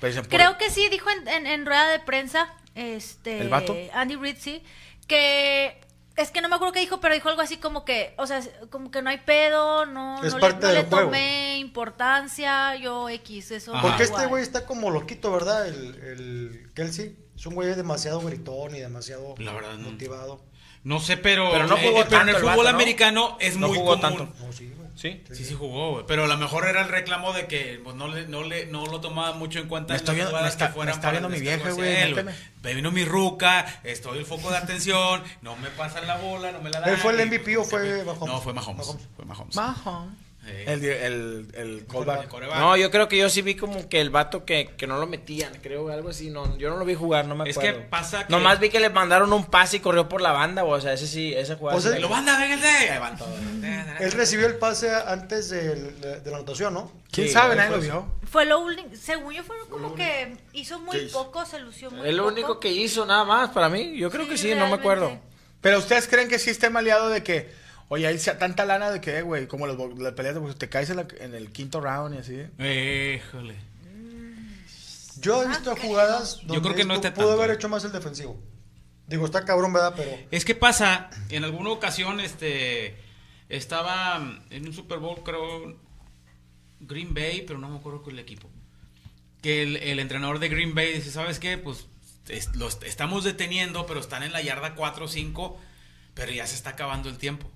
Pero 0.00 0.22
Creo 0.28 0.58
que 0.58 0.70
sí, 0.70 0.88
dijo 0.88 1.08
en, 1.10 1.28
en- 1.28 1.46
en 1.46 1.66
rueda 1.66 1.88
de 1.90 2.00
prensa. 2.00 2.52
Este. 2.74 3.40
¿El 3.40 3.48
vato? 3.50 3.76
Andy 3.92 4.16
Reid, 4.16 4.36
sí. 4.38 4.62
Que. 5.06 5.78
Es 6.14 6.30
que 6.30 6.42
no 6.42 6.48
me 6.50 6.56
acuerdo 6.56 6.74
qué 6.74 6.80
dijo, 6.80 7.00
pero 7.00 7.14
dijo 7.14 7.30
algo 7.30 7.40
así 7.40 7.56
como 7.56 7.86
que, 7.86 8.12
o 8.18 8.26
sea, 8.26 8.42
como 8.68 8.90
que 8.90 9.00
no 9.00 9.08
hay 9.08 9.18
pedo, 9.18 9.86
no, 9.86 10.22
Es 10.22 10.34
no 10.34 10.40
parte 10.40 10.66
le, 10.70 10.82
no 10.82 10.88
juego. 10.90 11.04
tomé 11.06 11.58
importancia, 11.58 12.76
yo 12.76 13.08
X, 13.08 13.50
eso. 13.52 13.74
Ajá. 13.74 13.88
Porque 13.88 14.02
este 14.02 14.26
güey 14.26 14.42
está 14.42 14.66
como 14.66 14.90
loquito, 14.90 15.32
¿verdad? 15.32 15.66
El, 15.68 15.94
el 16.02 16.70
Kelsey. 16.74 17.16
Es 17.36 17.46
un 17.46 17.54
güey 17.54 17.74
demasiado 17.74 18.20
gritón 18.20 18.74
y 18.76 18.80
demasiado 18.80 19.34
La 19.38 19.52
verdad, 19.52 19.74
no. 19.78 19.90
motivado. 19.90 20.40
No 20.84 20.98
sé, 20.98 21.16
pero, 21.16 21.50
Pero 21.52 21.68
no 21.68 21.76
jugó 21.76 22.00
eh, 22.00 22.06
pero 22.08 22.22
en 22.22 22.28
el 22.30 22.34
el 22.34 22.40
fútbol 22.40 22.56
vato, 22.56 22.62
¿no? 22.64 22.68
americano 22.70 23.36
es 23.40 23.56
No 23.56 23.68
muy 23.68 23.76
jugó 23.78 24.00
común. 24.00 24.00
tanto. 24.00 24.28
No, 24.44 24.52
sí, 24.52 24.72
güey. 24.76 24.82
¿Sí? 24.96 25.22
Sí, 25.32 25.44
sí 25.44 25.54
jugó, 25.54 25.92
güey. 25.92 26.04
Pero 26.08 26.24
a 26.24 26.26
lo 26.26 26.36
mejor 26.36 26.66
era 26.66 26.82
el 26.82 26.88
reclamo 26.88 27.32
de 27.32 27.46
que 27.46 27.80
pues, 27.82 27.94
no, 27.96 28.08
le, 28.08 28.26
no, 28.26 28.42
le, 28.42 28.66
no 28.66 28.84
lo 28.86 29.00
tomaba 29.00 29.32
mucho 29.32 29.60
en 29.60 29.68
cuenta 29.68 29.92
Me 29.94 29.98
en 29.98 30.00
estoy 30.00 30.16
las 30.16 30.16
viendo- 30.16 30.30
jugadas 30.30 30.44
me 30.46 30.52
está- 30.52 30.66
que 30.66 30.72
fueran 30.74 30.92
me 30.92 30.96
está 30.96 31.10
viendo 31.12 31.28
mi 31.28 31.40
vieja, 31.40 31.70
güey. 31.70 32.14
Me 32.62 32.74
vino 32.74 32.90
mi 32.90 33.04
ruca, 33.04 33.80
estoy 33.84 34.18
el 34.18 34.26
foco 34.26 34.50
de 34.50 34.56
atención, 34.58 35.22
no 35.40 35.56
me 35.56 35.70
pasan 35.70 36.06
la 36.08 36.16
bola, 36.18 36.50
no 36.52 36.60
me 36.60 36.70
la 36.70 36.80
dan. 36.80 36.90
¿Él 36.90 36.96
fue 36.98 37.12
el 37.12 37.20
y, 37.20 37.24
MVP 37.30 37.56
o 37.58 37.64
fue 37.64 37.80
pues, 37.80 38.04
Mahomes? 38.06 38.28
No, 38.28 38.40
fue 38.40 38.52
Mahomes. 38.52 38.86
Mahomes. 38.86 39.08
Fue 39.16 39.24
Mahomes. 39.24 39.56
Mahomes. 39.56 40.14
Sí. 40.44 40.50
El, 40.66 40.84
el, 40.84 41.46
el 41.54 41.86
callback. 41.86 42.28
No, 42.56 42.76
yo 42.76 42.90
creo 42.90 43.06
que 43.08 43.16
yo 43.16 43.30
sí 43.30 43.42
vi 43.42 43.54
como 43.54 43.88
que 43.88 44.00
el 44.00 44.10
vato 44.10 44.44
que, 44.44 44.70
que 44.76 44.88
no 44.88 44.98
lo 44.98 45.06
metían, 45.06 45.52
creo, 45.62 45.88
algo 45.88 46.08
así. 46.08 46.30
No, 46.30 46.58
yo 46.58 46.68
no 46.68 46.76
lo 46.78 46.84
vi 46.84 46.94
jugar, 46.96 47.26
no 47.28 47.36
me 47.36 47.48
Es 47.48 47.56
acuerdo. 47.56 47.78
que 47.78 47.84
pasa 47.86 48.26
que- 48.26 48.32
Nomás 48.32 48.58
vi 48.58 48.68
que 48.68 48.80
le 48.80 48.90
mandaron 48.90 49.32
un 49.32 49.44
pase 49.46 49.76
y 49.76 49.80
corrió 49.80 50.08
por 50.08 50.20
la 50.20 50.32
banda, 50.32 50.64
o 50.64 50.80
sea, 50.80 50.94
ese 50.94 51.06
sí, 51.06 51.32
esa 51.32 51.54
jugada. 51.54 51.76
Pues 51.76 51.84
sí 51.84 51.90
él- 51.90 52.02
la- 52.02 52.08
Lo 52.08 53.00
van 53.00 53.16
todos. 53.16 53.30
Él 54.00 54.12
recibió 54.12 54.46
el 54.48 54.56
pase 54.56 54.90
antes 54.92 55.48
de, 55.50 55.74
de 55.92 56.30
la 56.30 56.38
anotación, 56.38 56.74
¿no? 56.74 56.90
¿Quién 57.12 57.28
Sí, 57.28 57.32
sabe? 57.32 57.54
Nadie 57.54 57.68
fue 57.68 57.76
lo 57.76 57.82
vio. 57.82 58.12
Fue 58.28 58.44
lo 58.46 58.58
único, 58.60 58.88
según 59.00 59.34
yo, 59.34 59.44
fue 59.44 59.56
como 59.70 59.94
que 59.94 60.36
hizo 60.54 60.80
muy 60.80 61.06
poco, 61.12 61.44
se 61.46 61.60
lució 61.60 61.90
muy 61.90 62.08
Es 62.08 62.14
lo 62.14 62.24
poco. 62.24 62.34
único 62.34 62.58
que 62.60 62.68
hizo, 62.72 63.06
nada 63.06 63.24
más, 63.24 63.50
para 63.50 63.68
mí. 63.68 63.96
Yo 63.96 64.10
creo 64.10 64.24
Sí, 64.24 64.30
que 64.30 64.36
sí, 64.38 64.54
no 64.56 64.66
me 64.66 64.74
acuerdo. 64.74 65.12
Pero 65.60 65.78
ustedes 65.78 66.08
creen 66.08 66.28
que 66.28 66.40
sí 66.40 66.50
esté 66.50 66.68
maleado 66.70 67.08
de 67.10 67.22
que, 67.22 67.61
oye, 67.92 68.06
hay 68.06 68.18
sea 68.18 68.38
tanta 68.38 68.64
lana 68.64 68.90
de 68.90 69.00
que, 69.00 69.18
eh, 69.18 69.22
güey, 69.22 69.46
como 69.46 69.66
las 69.66 69.76
peleas 70.14 70.34
de 70.34 70.40
boxeo, 70.40 70.56
te 70.56 70.68
caes 70.68 70.88
en, 70.90 70.96
la- 70.96 71.06
en 71.20 71.34
el 71.34 71.52
quinto 71.52 71.80
round 71.80 72.14
y 72.14 72.18
así. 72.18 72.34
Híjole. 72.58 73.56
Yo 75.20 75.42
he 75.42 75.48
visto 75.48 75.76
jugadas 75.76 76.40
donde 76.44 76.62
creo 76.62 76.74
que 76.74 76.84
no 76.84 76.94
pudo 76.94 77.00
tanto, 77.02 77.32
haber 77.32 77.50
eh. 77.50 77.54
hecho 77.54 77.68
más 77.68 77.84
el 77.84 77.92
defensivo. 77.92 78.40
Digo, 79.06 79.26
está 79.26 79.44
cabrón, 79.44 79.72
¿verdad? 79.72 79.92
Pero 79.96 80.10
Es 80.30 80.44
que 80.44 80.54
pasa, 80.54 81.10
en 81.28 81.44
alguna 81.44 81.70
ocasión, 81.70 82.18
este, 82.20 82.96
estaba 83.48 84.40
en 84.50 84.66
un 84.66 84.72
Super 84.72 84.98
Bowl, 84.98 85.22
creo, 85.22 85.76
Green 86.80 87.12
Bay, 87.14 87.44
pero 87.46 87.58
no 87.58 87.68
me 87.68 87.76
acuerdo 87.78 88.02
con 88.02 88.14
el 88.14 88.18
equipo. 88.20 88.48
Que 89.42 89.62
el, 89.62 89.76
el 89.76 89.98
entrenador 89.98 90.38
de 90.38 90.48
Green 90.48 90.74
Bay 90.74 90.94
dice, 90.94 91.10
¿sabes 91.10 91.38
qué? 91.38 91.58
Pues 91.58 91.86
es- 92.28 92.56
los 92.56 92.78
estamos 92.82 93.22
deteniendo, 93.22 93.84
pero 93.86 94.00
están 94.00 94.22
en 94.22 94.32
la 94.32 94.40
yarda 94.40 94.74
4 94.74 95.04
o 95.04 95.08
5, 95.08 95.60
pero 96.14 96.32
ya 96.32 96.46
se 96.46 96.54
está 96.54 96.70
acabando 96.70 97.08
el 97.10 97.18
tiempo. 97.18 97.50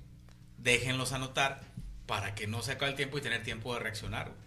Déjenlos 0.66 1.12
anotar 1.12 1.60
para 2.04 2.34
que 2.34 2.46
no 2.46 2.60
se 2.62 2.72
acabe 2.72 2.90
el 2.90 2.96
tiempo 2.96 3.16
y 3.16 3.22
tener 3.22 3.42
tiempo 3.42 3.72
de 3.72 3.80
reaccionar. 3.80 4.26
güey. 4.26 4.38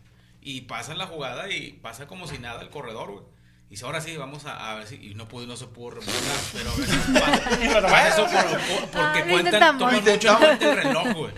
Y 0.41 0.61
pasa 0.61 0.93
la 0.93 1.07
jugada 1.07 1.49
y 1.49 1.71
pasa 1.73 2.05
como 2.07 2.27
si 2.27 2.37
nada 2.37 2.61
el 2.61 2.69
corredor, 2.69 3.11
güey. 3.11 3.23
Y 3.67 3.71
dice, 3.71 3.85
ahora 3.85 4.01
sí, 4.01 4.15
vamos 4.17 4.45
a, 4.45 4.71
a 4.71 4.75
ver 4.75 4.87
si... 4.87 4.95
Y 4.95 5.13
no, 5.15 5.27
pudo, 5.27 5.45
no 5.47 5.55
se 5.57 5.67
pudo 5.67 5.91
remontar, 5.91 6.37
pero 6.53 6.71
a 6.71 6.75
ver 6.75 6.87
si 6.87 6.97
pasa, 7.13 7.81
pasa 7.81 8.07
eso 8.09 8.25
por- 8.25 8.59
por- 8.59 8.79
porque 8.89 8.99
Ah, 8.99 9.23
lo 9.25 9.31
cuentan, 9.33 9.77
toman 9.77 9.95
mucho 10.03 10.39
el 10.61 10.75
reloj, 10.77 11.13
güey. 11.15 11.31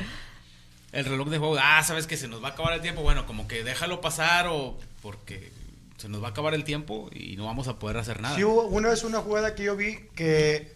El 0.94 1.06
reloj 1.06 1.30
de 1.30 1.38
juego, 1.38 1.58
ah, 1.60 1.84
sabes 1.84 2.06
que 2.08 2.18
se 2.18 2.28
nos 2.28 2.44
va 2.44 2.50
a 2.50 2.52
acabar 2.52 2.74
el 2.74 2.82
tiempo. 2.82 3.02
Bueno, 3.02 3.26
como 3.26 3.48
que 3.48 3.64
déjalo 3.64 4.02
pasar 4.02 4.48
o 4.50 4.78
porque 5.02 5.52
se 5.98 6.10
nos 6.10 6.22
va 6.24 6.28
a 6.28 6.32
acabar 6.32 6.54
el 6.54 6.64
tiempo 6.64 7.10
y 7.14 7.36
no 7.38 7.46
vamos 7.46 7.68
a 7.68 7.80
poder 7.80 7.98
hacer 7.98 8.20
nada. 8.22 8.36
sí 8.36 8.44
hubo 8.44 8.64
una 8.64 8.90
vez 8.90 9.04
una 9.04 9.20
jugada 9.20 9.54
que 9.56 9.64
yo 9.64 9.76
vi 9.76 9.98
que 10.16 10.74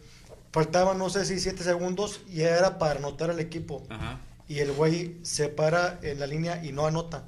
faltaban, 0.56 0.98
no 0.98 1.10
sé 1.10 1.26
si 1.26 1.38
7 1.40 1.64
segundos 1.64 2.22
y 2.32 2.42
era 2.44 2.78
para 2.78 3.00
anotar 3.00 3.30
al 3.30 3.40
equipo. 3.42 3.84
Ajá. 3.90 4.20
Y 4.48 4.60
el 4.60 4.72
güey 4.72 5.18
se 5.24 5.50
para 5.50 6.00
en 6.02 6.20
la 6.20 6.28
línea 6.28 6.64
y 6.64 6.72
no 6.72 6.86
anota. 6.86 7.26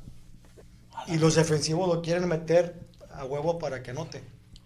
Y 1.08 1.18
los 1.18 1.36
defensivos 1.36 1.88
lo 1.94 2.02
quieren 2.02 2.26
meter 2.28 2.76
a 3.14 3.26
huevo 3.26 3.60
para 3.60 3.84
que 3.84 3.92
anote. 3.92 4.24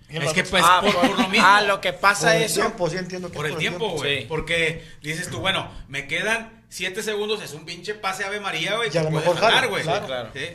Es 0.10 0.34
que 0.34 0.44
pues 0.44 0.64
ah, 0.68 0.82
por, 0.84 0.94
por- 0.94 1.10
por 1.10 1.20
lo 1.22 1.28
mismo. 1.30 1.46
ah, 1.48 1.62
lo 1.62 1.80
que 1.82 1.94
pasa 1.94 2.28
Por 2.28 2.36
el 2.36 2.44
eso. 2.44 2.60
tiempo, 2.62 2.90
sí 2.90 2.98
entiendo 2.98 3.30
que 3.32 3.36
Por 3.36 3.46
es 3.48 3.54
el 3.54 3.58
tiempo, 3.58 3.90
güey. 3.92 4.20
Sí. 4.22 4.26
Porque 4.28 4.84
dices 5.02 5.30
tú, 5.30 5.40
bueno, 5.40 5.72
me 5.88 6.08
quedan 6.08 6.64
7 6.70 7.02
segundos, 7.02 7.42
es 7.42 7.54
un 7.54 7.66
pinche 7.66 7.96
pase 7.96 8.26
Ave 8.26 8.40
María, 8.42 8.76
güey. 8.76 8.90
Y 8.94 8.98
a 8.98 9.04
lo 9.04 9.12
mejor 9.12 9.38
güey. 9.70 9.84
claro. 9.84 10.02
Sí, 10.02 10.08
Claro. 10.08 10.30
sí. 10.36 10.48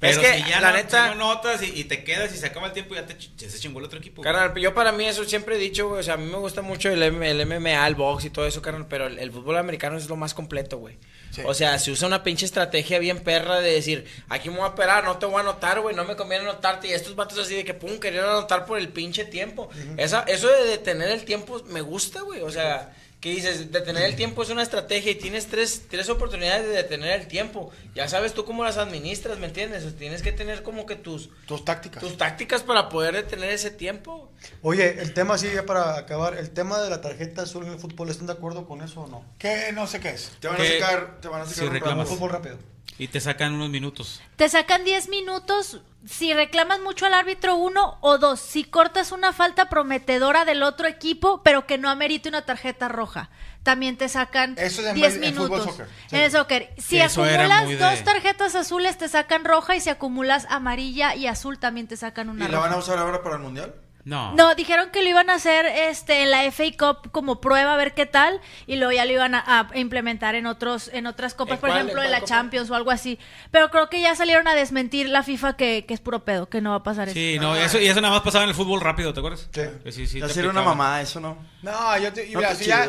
Pero 0.00 0.20
que, 0.20 0.34
si 0.34 0.48
ya 0.48 0.60
la 0.60 0.70
no, 0.70 0.76
neta- 0.76 1.10
si 1.12 1.18
no 1.18 1.34
notas 1.34 1.60
y, 1.62 1.72
y 1.80 1.84
te 1.84 2.04
quedas 2.04 2.32
y 2.32 2.36
se 2.38 2.46
acaba 2.46 2.68
el 2.68 2.72
tiempo, 2.72 2.94
ya, 2.94 3.04
te, 3.04 3.16
ya 3.36 3.50
se 3.50 3.58
chingó 3.58 3.80
el 3.80 3.86
otro 3.86 3.98
equipo. 3.98 4.22
Carnal, 4.22 4.54
yo 4.54 4.72
para 4.72 4.92
mí 4.92 5.04
eso 5.06 5.24
siempre 5.24 5.56
he 5.56 5.58
dicho, 5.58 5.88
güey, 5.88 6.00
o 6.00 6.02
sea, 6.04 6.14
a 6.14 6.16
mí 6.16 6.30
me 6.30 6.38
gusta 6.38 6.62
mucho 6.62 6.88
el, 6.90 7.02
M- 7.02 7.28
el 7.28 7.44
MMA, 7.46 7.84
el 7.86 7.94
box 7.96 8.24
y 8.26 8.30
todo 8.30 8.46
eso, 8.46 8.62
carnal, 8.62 8.86
pero 8.88 9.08
el, 9.08 9.18
el 9.18 9.32
fútbol 9.32 9.56
americano 9.56 9.96
es 9.98 10.08
lo 10.08 10.14
más 10.14 10.34
completo, 10.34 10.78
güey. 10.78 10.96
Sí. 11.32 11.42
O 11.44 11.52
sea, 11.52 11.78
se 11.80 11.90
usa 11.90 12.06
una 12.06 12.22
pinche 12.22 12.46
estrategia 12.46 12.98
bien 13.00 13.18
perra 13.18 13.60
de 13.60 13.72
decir, 13.72 14.06
aquí 14.28 14.48
me 14.50 14.56
voy 14.56 14.64
a 14.66 14.68
esperar, 14.68 15.02
no 15.04 15.18
te 15.18 15.26
voy 15.26 15.36
a 15.36 15.40
anotar, 15.40 15.80
güey, 15.80 15.94
no 15.96 16.04
me 16.04 16.14
conviene 16.16 16.44
anotarte. 16.44 16.88
Y 16.88 16.92
estos 16.92 17.16
vatos 17.16 17.38
así 17.38 17.54
de 17.56 17.64
que, 17.64 17.74
pum, 17.74 17.98
querían 17.98 18.24
anotar 18.24 18.66
por 18.66 18.78
el 18.78 18.88
pinche 18.90 19.24
tiempo. 19.24 19.68
Esa, 19.96 20.22
eso 20.22 20.46
de 20.48 20.64
detener 20.64 21.10
el 21.10 21.24
tiempo 21.24 21.60
me 21.66 21.80
gusta, 21.80 22.20
güey. 22.22 22.40
O 22.42 22.50
sea, 22.50 22.94
que 23.20 23.30
dices, 23.30 23.72
detener 23.72 24.04
el 24.04 24.14
tiempo 24.14 24.42
es 24.44 24.50
una 24.50 24.62
estrategia 24.62 25.10
y 25.10 25.16
tienes 25.16 25.48
tres, 25.48 25.82
tres 25.90 26.08
oportunidades 26.08 26.66
de 26.66 26.72
detener 26.72 27.20
el 27.20 27.26
tiempo. 27.26 27.70
Ya 27.94 28.06
sabes 28.08 28.32
tú 28.32 28.44
cómo 28.44 28.62
las 28.62 28.76
administras, 28.76 29.38
¿me 29.38 29.46
entiendes? 29.46 29.84
O 29.84 29.90
sea, 29.90 29.98
tienes 29.98 30.22
que 30.22 30.30
tener 30.30 30.62
como 30.62 30.86
que 30.86 30.94
tus, 30.94 31.28
Tus 31.46 31.64
tácticas. 31.64 32.00
tus 32.00 32.16
tácticas 32.16 32.62
para 32.62 32.88
poder 32.88 33.14
detener 33.16 33.50
ese 33.50 33.72
tiempo. 33.72 34.30
Oye, 34.62 35.00
el 35.00 35.14
tema, 35.14 35.36
sí, 35.36 35.48
ya 35.52 35.66
para 35.66 35.96
acabar, 35.98 36.36
el 36.38 36.50
tema 36.50 36.80
de 36.80 36.90
la 36.90 37.00
tarjeta 37.00 37.42
azul 37.42 37.66
en 37.66 37.72
el 37.72 37.78
fútbol, 37.80 38.08
¿están 38.10 38.28
de 38.28 38.34
acuerdo 38.34 38.66
con 38.68 38.82
eso 38.82 39.00
o 39.00 39.06
no? 39.08 39.24
¿Qué? 39.38 39.72
No 39.72 39.88
sé 39.88 39.98
qué 39.98 40.10
es. 40.10 40.30
Te 40.38 40.46
van 40.46 40.60
a 40.60 40.62
Que- 40.62 40.78
sacar, 40.78 41.20
te 41.20 41.26
van 41.26 41.42
a 41.42 41.46
sacar 41.46 41.64
si 41.64 41.68
reclamas. 41.70 42.08
Fútbol 42.08 42.30
rápido. 42.30 42.58
Y 42.98 43.06
te 43.08 43.20
sacan 43.20 43.52
unos 43.54 43.70
minutos. 43.70 44.20
Te 44.36 44.48
sacan 44.48 44.84
10 44.84 45.08
minutos 45.08 45.80
si 46.04 46.32
reclamas 46.34 46.80
mucho 46.80 47.06
al 47.06 47.14
árbitro 47.14 47.54
uno 47.56 47.96
o 48.00 48.18
dos. 48.18 48.40
Si 48.40 48.64
cortas 48.64 49.12
una 49.12 49.32
falta 49.32 49.68
prometedora 49.68 50.44
del 50.44 50.62
otro 50.64 50.88
equipo, 50.88 51.42
pero 51.44 51.66
que 51.66 51.78
no 51.78 51.88
amerite 51.90 52.28
una 52.28 52.42
tarjeta 52.44 52.88
roja. 52.88 53.30
También 53.62 53.96
te 53.96 54.08
sacan 54.08 54.54
Eso 54.58 54.80
es 54.80 54.88
en 54.88 54.94
10 54.94 55.14
base- 55.16 55.28
en 55.28 55.34
fútbol, 55.34 55.50
minutos. 55.60 55.76
soccer. 55.76 55.88
En 56.10 56.20
el 56.22 56.30
soccer. 56.32 56.74
Si 56.78 57.00
acumulas 57.00 57.68
de- 57.68 57.76
dos 57.76 58.02
tarjetas 58.04 58.54
azules, 58.54 58.98
te 58.98 59.08
sacan 59.08 59.44
roja. 59.44 59.76
Y 59.76 59.80
si 59.80 59.90
acumulas 59.90 60.46
amarilla 60.48 61.14
y 61.14 61.26
azul, 61.26 61.58
también 61.58 61.86
te 61.86 61.96
sacan 61.96 62.28
¿Y 62.28 62.30
una 62.30 62.48
la 62.48 62.58
van 62.58 62.72
a 62.72 62.76
usar 62.78 62.98
ahora 62.98 63.22
para 63.22 63.36
el 63.36 63.42
mundial? 63.42 63.74
No. 64.08 64.32
No, 64.32 64.54
dijeron 64.54 64.88
que 64.90 65.02
lo 65.02 65.10
iban 65.10 65.28
a 65.28 65.34
hacer 65.34 65.66
este 65.66 66.22
en 66.22 66.30
la 66.30 66.50
FA 66.50 66.64
Cup 66.78 67.10
como 67.12 67.42
prueba 67.42 67.74
a 67.74 67.76
ver 67.76 67.92
qué 67.92 68.06
tal 68.06 68.40
y 68.66 68.76
luego 68.76 68.92
ya 68.92 69.04
lo 69.04 69.12
iban 69.12 69.34
a, 69.34 69.44
a 69.46 69.68
implementar 69.78 70.34
en 70.34 70.46
otros 70.46 70.88
en 70.94 71.06
otras 71.06 71.34
copas, 71.34 71.56
¿En 71.56 71.60
por 71.60 71.68
cuál? 71.68 71.80
ejemplo 71.82 72.02
¿En 72.02 72.10
la 72.10 72.20
copa? 72.20 72.28
Champions 72.28 72.70
o 72.70 72.74
algo 72.74 72.90
así. 72.90 73.18
Pero 73.50 73.70
creo 73.70 73.90
que 73.90 74.00
ya 74.00 74.14
salieron 74.14 74.48
a 74.48 74.54
desmentir 74.54 75.10
la 75.10 75.22
FIFA 75.22 75.56
que, 75.56 75.84
que 75.86 75.92
es 75.92 76.00
puro 76.00 76.24
pedo, 76.24 76.48
que 76.48 76.62
no 76.62 76.70
va 76.70 76.76
a 76.76 76.82
pasar 76.82 77.08
eso. 77.08 77.14
Sí, 77.14 77.36
no, 77.38 77.54
eso, 77.54 77.78
y 77.78 77.86
eso 77.86 78.00
nada 78.00 78.14
más 78.14 78.22
pasaba 78.22 78.44
en 78.44 78.48
el 78.50 78.56
fútbol 78.56 78.80
rápido, 78.80 79.12
¿te 79.12 79.20
acuerdas? 79.20 79.48
Sí. 79.52 79.60
Que 79.84 79.92
sí, 79.92 80.06
sí, 80.06 80.20
te 80.20 80.28
sería 80.30 80.50
una 80.50 80.62
mamada, 80.62 81.02
eso 81.02 81.20
no. 81.20 81.36
No, 81.62 81.98
yo 81.98 82.10
te, 82.10 82.26
y 82.26 82.32
No, 82.32 82.40
si 82.54 82.64
ya-. 82.64 82.88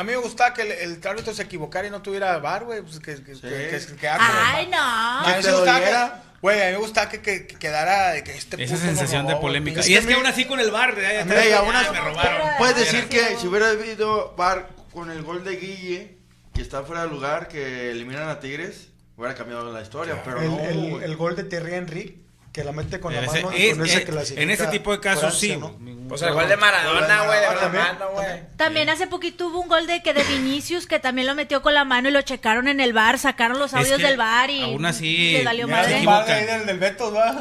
A 0.00 0.04
mí 0.04 0.12
me 0.12 0.18
gustaba 0.18 0.52
que 0.54 0.62
el, 0.62 0.72
el 0.72 1.00
árbitro 1.08 1.32
se 1.34 1.42
equivocara 1.42 1.86
y 1.86 1.90
no 1.90 2.02
tuviera 2.02 2.36
bar, 2.38 2.64
güey. 2.64 2.82
Pues 2.82 2.98
que, 3.00 3.22
que, 3.22 3.34
Sí. 3.34 3.40
que, 3.42 3.48
que- 3.48 3.86
que 3.86 3.96
quedara 3.96 4.26
como- 4.26 4.38
Ay, 4.44 4.66
no. 4.66 4.78
A 4.80 5.22
mí 5.28 5.32
Que 5.34 5.38
sí 5.40 5.44
te 5.46 5.50
me 5.50 5.56
gustaba 5.56 5.78
doliera. 5.78 6.22
que- 6.24 6.30
Güey, 6.40 6.62
a 6.62 6.66
mí 6.66 6.72
me 6.72 6.78
gustaba 6.78 7.08
que, 7.10 7.20
que, 7.20 7.46
que 7.46 7.56
quedara 7.56 8.12
de 8.12 8.24
que 8.24 8.34
este 8.34 8.62
Esa 8.64 8.78
sensación 8.78 9.26
de 9.26 9.32
robó, 9.34 9.42
polémica. 9.42 9.80
Es 9.80 9.88
y 9.90 9.96
es 9.96 10.06
que 10.06 10.14
aún 10.14 10.24
así 10.24 10.46
con 10.46 10.58
el 10.58 10.70
bar, 10.70 10.94
ya, 10.98 11.24
me 11.26 12.00
robaron. 12.00 12.48
Puedes 12.58 12.76
decir 12.76 13.08
que 13.08 13.36
si 13.38 13.46
hubiera 13.46 13.68
habido 13.68 14.34
bar 14.36 14.70
con 14.92 15.10
el 15.10 15.22
gol 15.22 15.44
de 15.44 15.56
Guille, 15.56 16.16
que 16.54 16.62
está 16.62 16.82
fuera 16.82 17.02
de 17.02 17.08
lugar, 17.08 17.46
que 17.48 17.90
eliminan 17.90 18.28
a 18.30 18.40
Tigres, 18.40 18.88
hubiera 19.18 19.34
cambiado 19.34 19.70
la 19.70 19.82
historia, 19.82 20.22
pero 20.24 20.40
el, 20.40 20.48
no. 20.50 20.60
el- 20.96 21.02
el 21.04 21.16
gol 21.16 21.36
de 21.36 21.44
Thierry 21.44 21.74
Henry, 21.74 22.24
que 22.52 22.64
la 22.64 22.72
mete 22.72 22.98
con 22.98 23.14
la 23.14 23.20
ese- 23.24 23.42
mano 23.44 23.56
y 23.56 23.66
es- 23.66 23.76
con 23.76 23.86
ese 23.86 24.02
es- 24.02 24.30
en 24.32 24.50
ese 24.50 24.66
tipo 24.66 24.90
de 24.92 24.98
casos 25.00 25.20
Francia, 25.38 25.54
sí. 25.54 25.56
¿no? 25.60 25.78
O 26.12 26.18
sea, 26.18 26.28
el 26.28 26.34
gol 26.34 26.48
de 26.48 26.56
Maradona, 26.56 27.22
güey, 27.24 27.38
de 27.40 27.46
la 27.46 27.54
también, 27.60 27.84
mano, 27.84 28.10
güey. 28.10 28.26
también. 28.26 28.48
También 28.56 28.88
hace 28.88 29.06
poquito 29.06 29.46
hubo 29.46 29.60
un 29.60 29.68
gol 29.68 29.86
de 29.86 30.02
que 30.02 30.12
de 30.12 30.24
Vinicius 30.24 30.88
que 30.88 30.98
también 30.98 31.28
lo 31.28 31.36
metió 31.36 31.62
con 31.62 31.72
la 31.74 31.84
mano 31.84 32.08
y 32.08 32.12
lo 32.12 32.20
checaron 32.22 32.66
en 32.66 32.80
el 32.80 32.92
bar, 32.92 33.18
sacaron 33.20 33.60
los 33.60 33.72
Es 33.72 33.78
audios 33.78 33.98
que 33.98 34.06
del 34.06 34.16
bar 34.16 34.50
y 34.50 34.62
aún 34.64 34.84
así, 34.84 35.32
les 35.34 35.44
valió 35.44 35.68
madre. 35.68 36.00
del, 36.46 36.66
del 36.66 36.78
Betos, 36.80 37.14
¿va? 37.14 37.36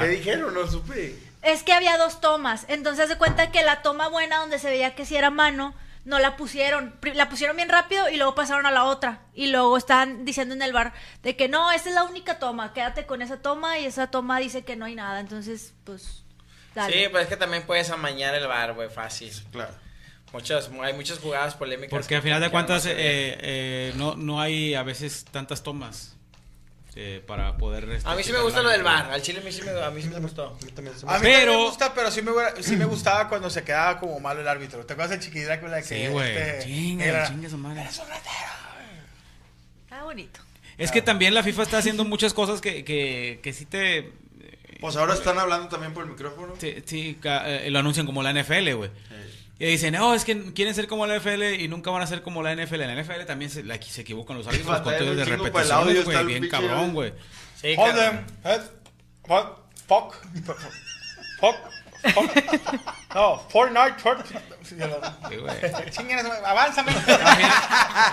¿Qué 0.00 0.08
dijeron? 0.08 0.54
No 0.54 0.66
supe. 0.70 1.16
Es 1.42 1.62
que 1.64 1.72
había 1.72 1.96
dos 1.96 2.20
tomas, 2.20 2.64
entonces 2.68 3.08
se 3.08 3.16
cuenta 3.16 3.50
que 3.50 3.62
la 3.64 3.82
toma 3.82 4.08
buena 4.08 4.38
donde 4.38 4.58
se 4.58 4.68
veía 4.70 4.94
que 4.94 5.04
si 5.06 5.16
era 5.16 5.30
mano, 5.30 5.74
no 6.08 6.18
la 6.18 6.36
pusieron, 6.36 6.94
la 7.14 7.28
pusieron 7.28 7.54
bien 7.54 7.68
rápido 7.68 8.08
y 8.08 8.16
luego 8.16 8.34
pasaron 8.34 8.64
a 8.64 8.70
la 8.70 8.84
otra 8.84 9.20
y 9.34 9.48
luego 9.48 9.76
estaban 9.76 10.24
diciendo 10.24 10.54
en 10.54 10.62
el 10.62 10.72
bar 10.72 10.94
de 11.22 11.36
que 11.36 11.48
no, 11.48 11.70
esa 11.70 11.90
es 11.90 11.94
la 11.94 12.04
única 12.04 12.38
toma, 12.38 12.72
quédate 12.72 13.04
con 13.04 13.20
esa 13.20 13.42
toma 13.42 13.78
y 13.78 13.84
esa 13.84 14.10
toma 14.10 14.38
dice 14.38 14.64
que 14.64 14.74
no 14.74 14.86
hay 14.86 14.94
nada, 14.94 15.20
entonces 15.20 15.74
pues 15.84 16.24
dale. 16.74 16.94
Sí, 16.94 17.08
pues 17.10 17.24
es 17.24 17.28
que 17.28 17.36
también 17.36 17.62
puedes 17.64 17.90
amañar 17.90 18.34
el 18.34 18.46
bar, 18.46 18.72
güey, 18.72 18.88
fácil. 18.88 19.30
Claro. 19.52 19.74
Muchas, 20.32 20.70
hay 20.82 20.94
muchas 20.94 21.18
jugadas 21.18 21.54
polémicas. 21.54 21.90
Porque 21.90 22.08
que 22.08 22.16
al 22.16 22.22
final 22.22 22.40
de 22.40 22.50
cuentas 22.50 22.86
eh, 22.86 22.92
eh, 22.96 23.92
no, 23.96 24.16
no 24.16 24.40
hay 24.40 24.74
a 24.74 24.82
veces 24.82 25.26
tantas 25.30 25.62
tomas 25.62 26.17
eh, 26.96 27.22
para 27.26 27.56
poder... 27.56 27.88
este, 27.90 28.08
A 28.08 28.14
mí 28.14 28.22
sí 28.22 28.30
me 28.30 28.38
checar 28.38 28.42
gusta 28.44 28.62
lo 28.62 28.68
del 28.70 28.82
bar. 28.82 29.10
Al 29.10 29.22
chile 29.22 29.40
a 29.40 29.42
mí 29.44 29.52
sí 29.52 29.62
me, 29.62 29.70
a 29.70 29.90
mí 29.90 30.02
sí 30.02 30.08
me 30.08 30.18
gustó. 30.18 30.56
A 31.06 31.18
mí 31.18 31.20
Pero- 31.22 31.52
me 31.52 31.64
gusta, 31.66 31.94
pero 31.94 32.10
sí 32.10 32.22
me, 32.22 32.32
sí 32.62 32.76
me 32.76 32.84
gustaba 32.86 33.28
cuando 33.28 33.50
se 33.50 33.62
quedaba 33.62 33.98
como 34.00 34.18
malo 34.20 34.40
el 34.40 34.48
árbitro. 34.48 34.84
¿Te 34.84 34.94
acuerdas 34.94 35.18
de 35.18 35.24
Chiqui 35.24 35.40
Drácula? 35.40 35.78
Que 35.82 35.84
Sí, 36.06 36.06
güey. 36.08 36.36
este, 36.36 36.64
Chinga, 36.64 37.04
era- 37.04 37.28
chinga 37.28 37.48
su 37.48 37.58
madre. 37.58 37.82
Está 39.84 40.04
bonito. 40.04 40.40
Es 40.76 40.90
que 40.92 41.02
también 41.02 41.34
la 41.34 41.42
FIFA 41.42 41.62
está 41.62 41.78
haciendo 41.78 42.04
muchas 42.04 42.32
cosas 42.34 42.60
que, 42.60 42.84
que, 42.84 43.40
que 43.42 43.52
sí 43.52 43.64
te... 43.64 44.12
Pues 44.80 44.94
ahora 44.94 45.14
están 45.14 45.36
hablando 45.40 45.66
también 45.68 45.92
por 45.92 46.04
el 46.04 46.10
micrófono. 46.10 46.54
sí, 46.84 47.18
ca- 47.20 47.48
eh, 47.48 47.68
lo 47.70 47.80
anuncian 47.80 48.06
como 48.06 48.22
la 48.22 48.32
NFL, 48.32 48.74
güey. 48.74 48.90
Y 49.60 49.66
dicen, 49.66 49.92
no, 49.94 50.14
es 50.14 50.24
que 50.24 50.52
quieren 50.52 50.74
ser 50.74 50.86
como 50.86 51.06
la 51.06 51.18
NFL 51.18 51.42
y 51.60 51.66
nunca 51.66 51.90
van 51.90 52.02
a 52.02 52.06
ser 52.06 52.22
como 52.22 52.42
la 52.42 52.54
NFL. 52.54 52.82
En 52.82 52.96
la 52.96 53.02
NFL 53.02 53.24
también 53.26 53.50
se, 53.50 53.64
la- 53.64 53.80
se 53.82 54.02
equivocan 54.02 54.36
los 54.38 54.46
árbitros, 54.46 54.68
los 54.68 54.80
conteos 54.82 55.16
de 55.16 55.22
está 55.22 56.04
güey. 56.04 56.26
Bien 56.26 56.48
cabrón, 56.48 56.94
güey. 56.94 57.12
Sí, 57.60 57.74
Hold 57.76 57.94
them. 57.96 58.26
Head. 58.44 58.60
Fuck. 59.26 59.58
Fuck. 59.88 60.14
Fuck. 61.40 61.56
Fuck. 62.14 62.30
No, 63.14 63.38
Fortnite. 63.48 63.98
Fortnite. 63.98 64.40
Sí, 64.62 65.36
güey. 65.36 65.90
Chingan, 65.90 66.26
avánzame. 66.44 66.92
Al 66.92 67.00
final, 67.02 67.52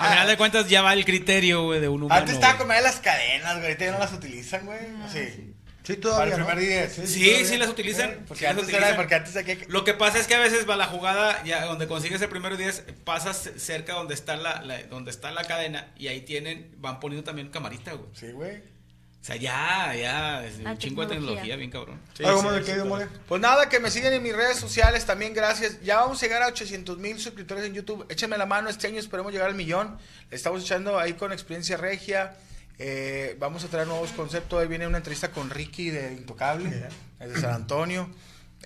al 0.00 0.10
final 0.10 0.26
de 0.26 0.36
cuentas 0.36 0.68
ya 0.68 0.82
va 0.82 0.92
el 0.94 1.04
criterio, 1.04 1.64
güey, 1.64 1.80
de 1.80 1.88
un 1.88 2.02
humano. 2.02 2.18
Antes 2.20 2.34
estaba 2.34 2.58
con 2.58 2.66
las 2.68 2.96
cadenas, 2.96 3.54
güey. 3.54 3.66
Ahorita 3.66 3.84
ya 3.84 3.92
no 3.92 3.98
las 4.00 4.12
utilizan, 4.12 4.66
güey. 4.66 4.80
Sí. 5.12 5.54
Sí, 5.86 5.92
Para 5.94 6.00
todavía, 6.02 6.34
el 6.34 6.40
¿no? 6.40 6.46
primer 6.46 6.64
día. 6.64 6.88
Sí, 6.90 6.96
todavía. 7.02 7.44
sí 7.46 7.56
las 7.58 7.68
utilizan. 7.68 8.10
Sí, 8.10 8.16
sí 8.16 8.24
Porque 8.26 8.42
las 8.44 8.50
antes 8.50 8.64
utilizan. 8.64 8.88
era, 8.88 8.96
porque 8.96 9.14
antes 9.14 9.36
aquí. 9.36 9.58
Lo 9.68 9.84
que 9.84 9.94
pasa 9.94 10.18
es 10.18 10.26
que 10.26 10.34
a 10.34 10.40
veces 10.40 10.68
va 10.68 10.74
la 10.76 10.86
jugada, 10.86 11.44
ya 11.44 11.64
donde 11.66 11.86
consigues 11.86 12.20
el 12.22 12.28
primero 12.28 12.56
10, 12.56 12.82
pasas 13.04 13.50
cerca 13.56 13.92
donde 13.92 14.14
está 14.14 14.36
la, 14.36 14.62
la- 14.62 14.82
donde 14.84 15.12
está 15.12 15.30
la 15.30 15.44
cadena 15.44 15.92
y 15.96 16.08
ahí 16.08 16.22
tienen, 16.22 16.74
van 16.78 16.98
poniendo 16.98 17.24
también 17.24 17.50
camarita, 17.50 17.92
güey. 17.92 18.08
Sí, 18.14 18.32
güey. 18.32 18.56
O 18.58 19.24
sea, 19.26 19.36
ya, 19.36 19.92
ya, 19.96 20.44
es 20.46 20.58
un 20.58 20.78
chingo 20.78 21.02
de 21.02 21.08
tecnología. 21.14 21.56
bien 21.56 21.70
cabrón. 21.70 22.00
¿Algo 22.24 22.40
sí, 22.40 22.46
más 22.46 22.64
de 22.66 22.84
mole? 22.84 23.08
Pues 23.28 23.40
nada, 23.40 23.68
que 23.68 23.80
me 23.80 23.90
siguen 23.90 24.12
en 24.12 24.22
mis 24.22 24.34
redes 24.36 24.56
sociales 24.56 25.04
también, 25.04 25.34
gracias. 25.34 25.80
Ya 25.82 25.96
vamos 25.98 26.22
a 26.22 26.26
llegar 26.26 26.42
a 26.42 26.46
800 26.48 26.96
mil 26.98 27.18
suscriptores 27.20 27.64
en 27.64 27.74
YouTube. 27.74 28.06
Échenme 28.08 28.38
la 28.38 28.46
mano, 28.46 28.68
este 28.70 28.86
año 28.86 29.00
esperemos 29.00 29.32
llegar 29.32 29.48
al 29.48 29.56
millón. 29.56 29.98
Le 30.30 30.36
estamos 30.36 30.62
echando 30.62 30.96
ahí 30.98 31.14
con 31.14 31.32
experiencia 31.32 31.76
regia. 31.76 32.36
Eh, 32.78 33.36
vamos 33.38 33.64
a 33.64 33.68
traer 33.68 33.86
nuevos 33.86 34.12
conceptos. 34.12 34.60
Ahí 34.60 34.68
viene 34.68 34.86
una 34.86 34.98
entrevista 34.98 35.30
con 35.30 35.50
Ricky 35.50 35.90
de 35.90 36.12
Intocable, 36.12 36.88
desde 37.18 37.40
San 37.40 37.54
Antonio. 37.54 38.08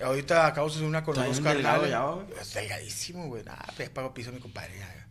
Ahorita 0.03 0.47
acabamos 0.47 0.75
de 0.75 0.79
hacer 0.79 0.89
una 0.89 1.05
con 1.05 1.17
los 1.17 1.25
dos. 1.25 1.39
Es 2.41 2.55
delgadísimo, 2.55 3.27
güey. 3.27 3.45
Nah, 3.45 3.57
pues 3.77 3.89
ya 3.89 3.95
pago 3.95 4.15
piso 4.15 4.33
mi 4.33 4.41
compadre. 4.41 4.79
ya. 4.79 5.07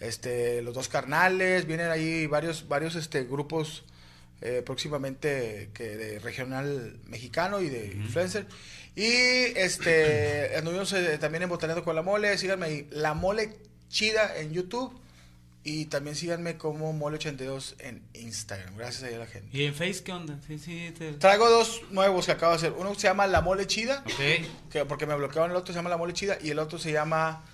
Este, 0.00 0.60
los 0.62 0.74
dos 0.74 0.88
carnales, 0.88 1.66
vienen 1.66 1.90
ahí 1.90 2.26
varios, 2.26 2.68
varios 2.68 2.94
este, 2.96 3.24
grupos 3.24 3.84
eh, 4.40 4.62
próximamente 4.64 5.70
que 5.72 5.96
de 5.96 6.18
regional 6.18 6.98
mexicano 7.06 7.60
y 7.60 7.70
de 7.70 7.86
influencer. 7.86 8.46
Y 8.94 9.06
este 9.06 10.54
anduvimos 10.58 10.92
eh, 10.92 11.16
también 11.18 11.44
en 11.44 11.48
Botaneando 11.48 11.84
con 11.84 11.94
la 11.94 12.02
Mole, 12.02 12.36
síganme 12.36 12.66
ahí, 12.66 12.88
La 12.90 13.14
Mole 13.14 13.56
Chida 13.88 14.36
en 14.38 14.52
YouTube 14.52 15.00
y 15.64 15.86
también 15.86 16.14
síganme 16.14 16.56
como 16.58 16.92
Mole82 16.92 17.74
en 17.78 18.02
Instagram. 18.12 18.76
Gracias 18.76 19.10
a 19.12 19.16
la 19.16 19.26
gente. 19.26 19.48
¿Y 19.56 19.64
en 19.64 19.74
Face 19.74 20.02
qué 20.04 20.12
onda? 20.12 20.38
Sí, 20.46 20.58
sí, 20.58 20.92
te... 20.96 21.12
Traigo 21.14 21.48
dos 21.48 21.80
nuevos 21.90 22.26
que 22.26 22.32
acabo 22.32 22.52
de 22.52 22.56
hacer. 22.58 22.72
Uno 22.76 22.94
se 22.94 23.02
llama 23.08 23.26
La 23.26 23.40
Mole 23.40 23.66
Chida, 23.66 24.04
Ok. 24.06 24.70
que 24.70 24.84
porque 24.86 25.06
me 25.06 25.14
bloquearon 25.14 25.50
el 25.50 25.56
otro 25.56 25.72
se 25.72 25.78
llama 25.78 25.88
La 25.90 25.96
Mole 25.96 26.12
Chida 26.12 26.36
y 26.42 26.50
el 26.50 26.58
otro 26.58 26.78
se 26.78 26.92
llama 26.92 27.44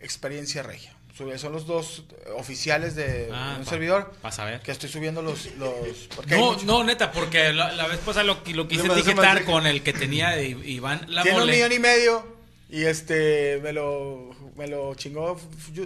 Experiencia 0.00 0.62
Regia. 0.62 0.92
Son 1.16 1.38
son 1.38 1.52
los 1.52 1.66
dos 1.66 2.04
eh, 2.10 2.30
oficiales 2.36 2.94
de 2.96 3.28
Ah, 3.32 3.56
un 3.58 3.64
pa- 3.64 3.70
servidor 3.70 4.12
pa' 4.22 4.32
saber. 4.32 4.60
que 4.62 4.72
estoy 4.72 4.88
subiendo 4.88 5.20
los... 5.22 5.54
los 5.56 6.08
No, 6.28 6.56
no, 6.64 6.82
neta, 6.84 7.12
porque 7.12 7.52
la, 7.52 7.70
la 7.72 7.86
vez 7.86 7.98
pasada 7.98 8.24
lo, 8.24 8.38
lo 8.54 8.66
quise 8.66 8.88
parece 8.88 9.10
etiquetar 9.10 9.44
con 9.44 9.66
el 9.66 9.82
que 9.82 9.92
tenía 9.92 10.30
de 10.30 10.48
Iván 10.48 11.04
La 11.08 11.22
Tiene 11.22 11.36
un 11.38 11.42
Mole. 11.44 11.52
millón 11.52 11.72
y 11.72 11.78
medio 11.78 12.36
y 12.70 12.84
este 12.84 13.60
me 13.62 13.72
lo 13.74 14.31
me 14.56 14.66
lo 14.66 14.94
chingó 14.94 15.38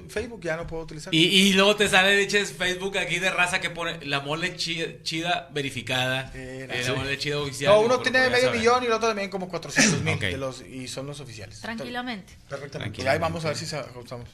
Facebook, 0.08 0.40
ya 0.42 0.56
no 0.56 0.66
puedo 0.66 0.82
utilizar. 0.82 1.14
Y, 1.14 1.24
y 1.24 1.52
luego 1.52 1.76
te 1.76 1.88
sale, 1.88 2.16
dices, 2.16 2.52
Facebook 2.52 2.98
aquí 2.98 3.18
de 3.18 3.30
raza 3.30 3.60
que 3.60 3.70
pone 3.70 4.04
la 4.04 4.20
mole 4.20 4.56
chida, 4.56 5.02
chida 5.02 5.48
verificada. 5.52 6.32
Eh, 6.34 6.68
la 6.86 6.94
mole 6.94 7.16
chida 7.18 7.38
oficial. 7.40 7.72
no, 7.72 7.80
uno 7.80 8.00
tiene 8.00 8.28
medio 8.28 8.50
millón 8.50 8.82
y 8.82 8.86
el 8.86 8.92
otro 8.92 9.08
también 9.08 9.30
como 9.30 9.48
400 9.48 10.02
mil 10.02 10.18
de 10.18 10.36
los 10.36 10.62
y 10.62 10.88
son 10.88 11.06
los 11.06 11.20
oficiales. 11.20 11.60
Tranquilamente. 11.60 12.34
Perfectamente. 12.48 13.02
Y 13.02 13.06
ahí 13.06 13.18
vamos 13.18 13.44
a 13.44 13.48
ver 13.48 13.56
si 13.56 13.66
se 13.66 13.76
ajustamos. 13.76 14.28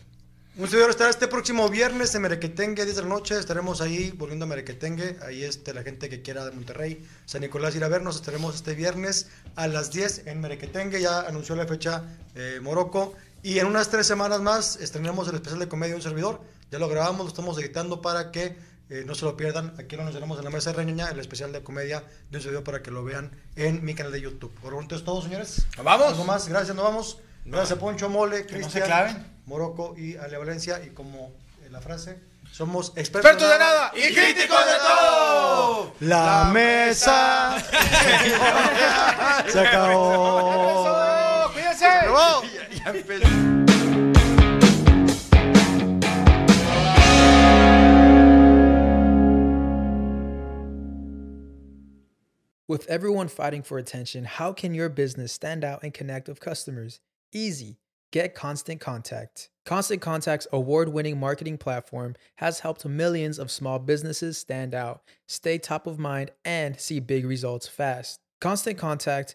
Un 0.55 0.69
servidor 0.69 0.91
estará 0.91 1.09
este 1.09 1.29
próximo 1.29 1.67
viernes 1.71 2.15
en 2.15 2.21
Merequetengue, 2.21 2.85
10 2.85 2.97
de 2.97 3.03
la 3.03 3.09
noche. 3.09 3.39
Estaremos 3.39 3.81
ahí 3.81 4.11
volviendo 4.11 4.45
a 4.45 4.49
Merequetengue. 4.49 5.17
Ahí 5.23 5.45
este, 5.45 5.73
la 5.73 5.83
gente 5.83 6.11
que 6.11 6.21
quiera 6.21 6.45
de 6.45 6.51
Monterrey, 6.51 7.07
San 7.25 7.41
Nicolás, 7.41 7.75
ir 7.75 7.85
a 7.85 7.89
vernos. 7.89 8.17
Estaremos 8.17 8.55
este 8.57 8.75
viernes 8.75 9.29
a 9.57 9.67
las 9.67 9.93
10 9.93 10.27
en 10.27 10.43
Merequetengue. 10.43 11.01
Ya 11.01 11.21
anunció 11.21 11.57
la 11.57 11.67
fecha 11.67 12.05
eh, 12.35 12.61
Morocco. 12.61 13.15
Y 13.43 13.59
en 13.59 13.67
unas 13.67 13.89
tres 13.89 14.07
semanas 14.07 14.41
más 14.41 14.77
estrenamos 14.77 15.27
el 15.29 15.35
especial 15.35 15.59
de 15.59 15.69
comedia 15.69 15.91
de 15.91 15.97
un 15.97 16.03
servidor. 16.03 16.41
Ya 16.71 16.79
lo 16.79 16.89
grabamos, 16.89 17.23
lo 17.23 17.29
estamos 17.29 17.59
editando 17.59 18.01
para 18.01 18.31
que 18.31 18.57
eh, 18.89 19.03
no 19.05 19.17
se 19.17 19.25
lo 19.25 19.37
pierdan. 19.37 19.75
Aquí 19.79 19.97
lo 19.97 20.03
anunciaremos 20.03 20.39
en 20.39 20.45
la 20.45 20.51
mesa 20.51 20.71
de 20.71 20.77
Reñoña, 20.77 21.09
el 21.09 21.19
especial 21.19 21.53
de 21.53 21.63
comedia 21.63 22.05
de 22.31 22.37
un 22.37 22.43
servidor 22.43 22.63
para 22.63 22.83
que 22.83 22.93
lo 22.93 23.03
vean 23.03 23.33
en 23.57 23.85
mi 23.85 23.95
canal 23.95 24.13
de 24.13 24.21
YouTube. 24.21 24.53
Por 24.61 24.71
lo 24.71 24.77
pronto 24.79 24.95
es 24.95 25.05
todo, 25.05 25.21
señores. 25.23 25.67
¡Nos 25.77 25.85
vamos! 25.85 26.09
¿Algo 26.09 26.25
más? 26.25 26.47
Gracias, 26.47 26.77
nos 26.77 26.85
vamos. 26.85 27.19
Gracias 27.45 27.73
a 27.73 27.81
Poncho 27.81 28.09
Mole, 28.09 28.43
no 28.43 28.47
Cristian, 28.47 28.85
claven. 28.85 29.27
Morocco 29.47 29.95
y 29.97 30.17
Ale 30.17 30.37
Valencia. 30.37 30.81
Y 30.85 30.91
como 30.91 31.33
en 31.67 31.73
la 31.73 31.81
frase, 31.81 32.21
somos 32.53 32.93
expertos, 32.97 33.33
¡Expertos 33.33 33.51
de 33.51 33.59
nada! 33.59 33.93
¡Y 33.97 34.15
críticos 34.15 34.67
de 34.67 34.73
todo! 34.87 35.95
La 36.01 36.51
mesa 36.53 37.57
se 39.49 39.59
acabó. 39.59 41.51
¡Cuídense! 41.53 41.89
With 42.93 43.11
everyone 52.89 53.29
fighting 53.29 53.63
for 53.63 53.79
attention, 53.79 54.25
how 54.25 54.53
can 54.53 54.75
your 54.75 54.91
business 54.91 55.33
stand 55.33 55.65
out 55.65 55.83
and 55.83 55.95
connect 55.95 56.29
with 56.29 56.41
customers? 56.41 57.01
Easy. 57.33 57.79
Get 58.11 58.35
Constant 58.35 58.79
Contact. 58.79 59.49
Constant 59.65 60.03
Contact's 60.03 60.47
award 60.53 60.91
winning 60.91 61.19
marketing 61.19 61.57
platform 61.57 62.15
has 62.37 62.61
helped 62.61 62.85
millions 62.85 63.39
of 63.39 63.51
small 63.51 63.79
businesses 63.79 64.37
stand 64.37 64.75
out, 64.75 65.01
stay 65.27 65.57
top 65.57 65.87
of 65.87 65.99
mind, 65.99 66.31
and 66.45 66.79
see 66.79 67.01
big 67.01 67.25
results 67.25 67.67
fast. 67.67 68.21
Constant 68.39 68.77
Contact 68.77 69.35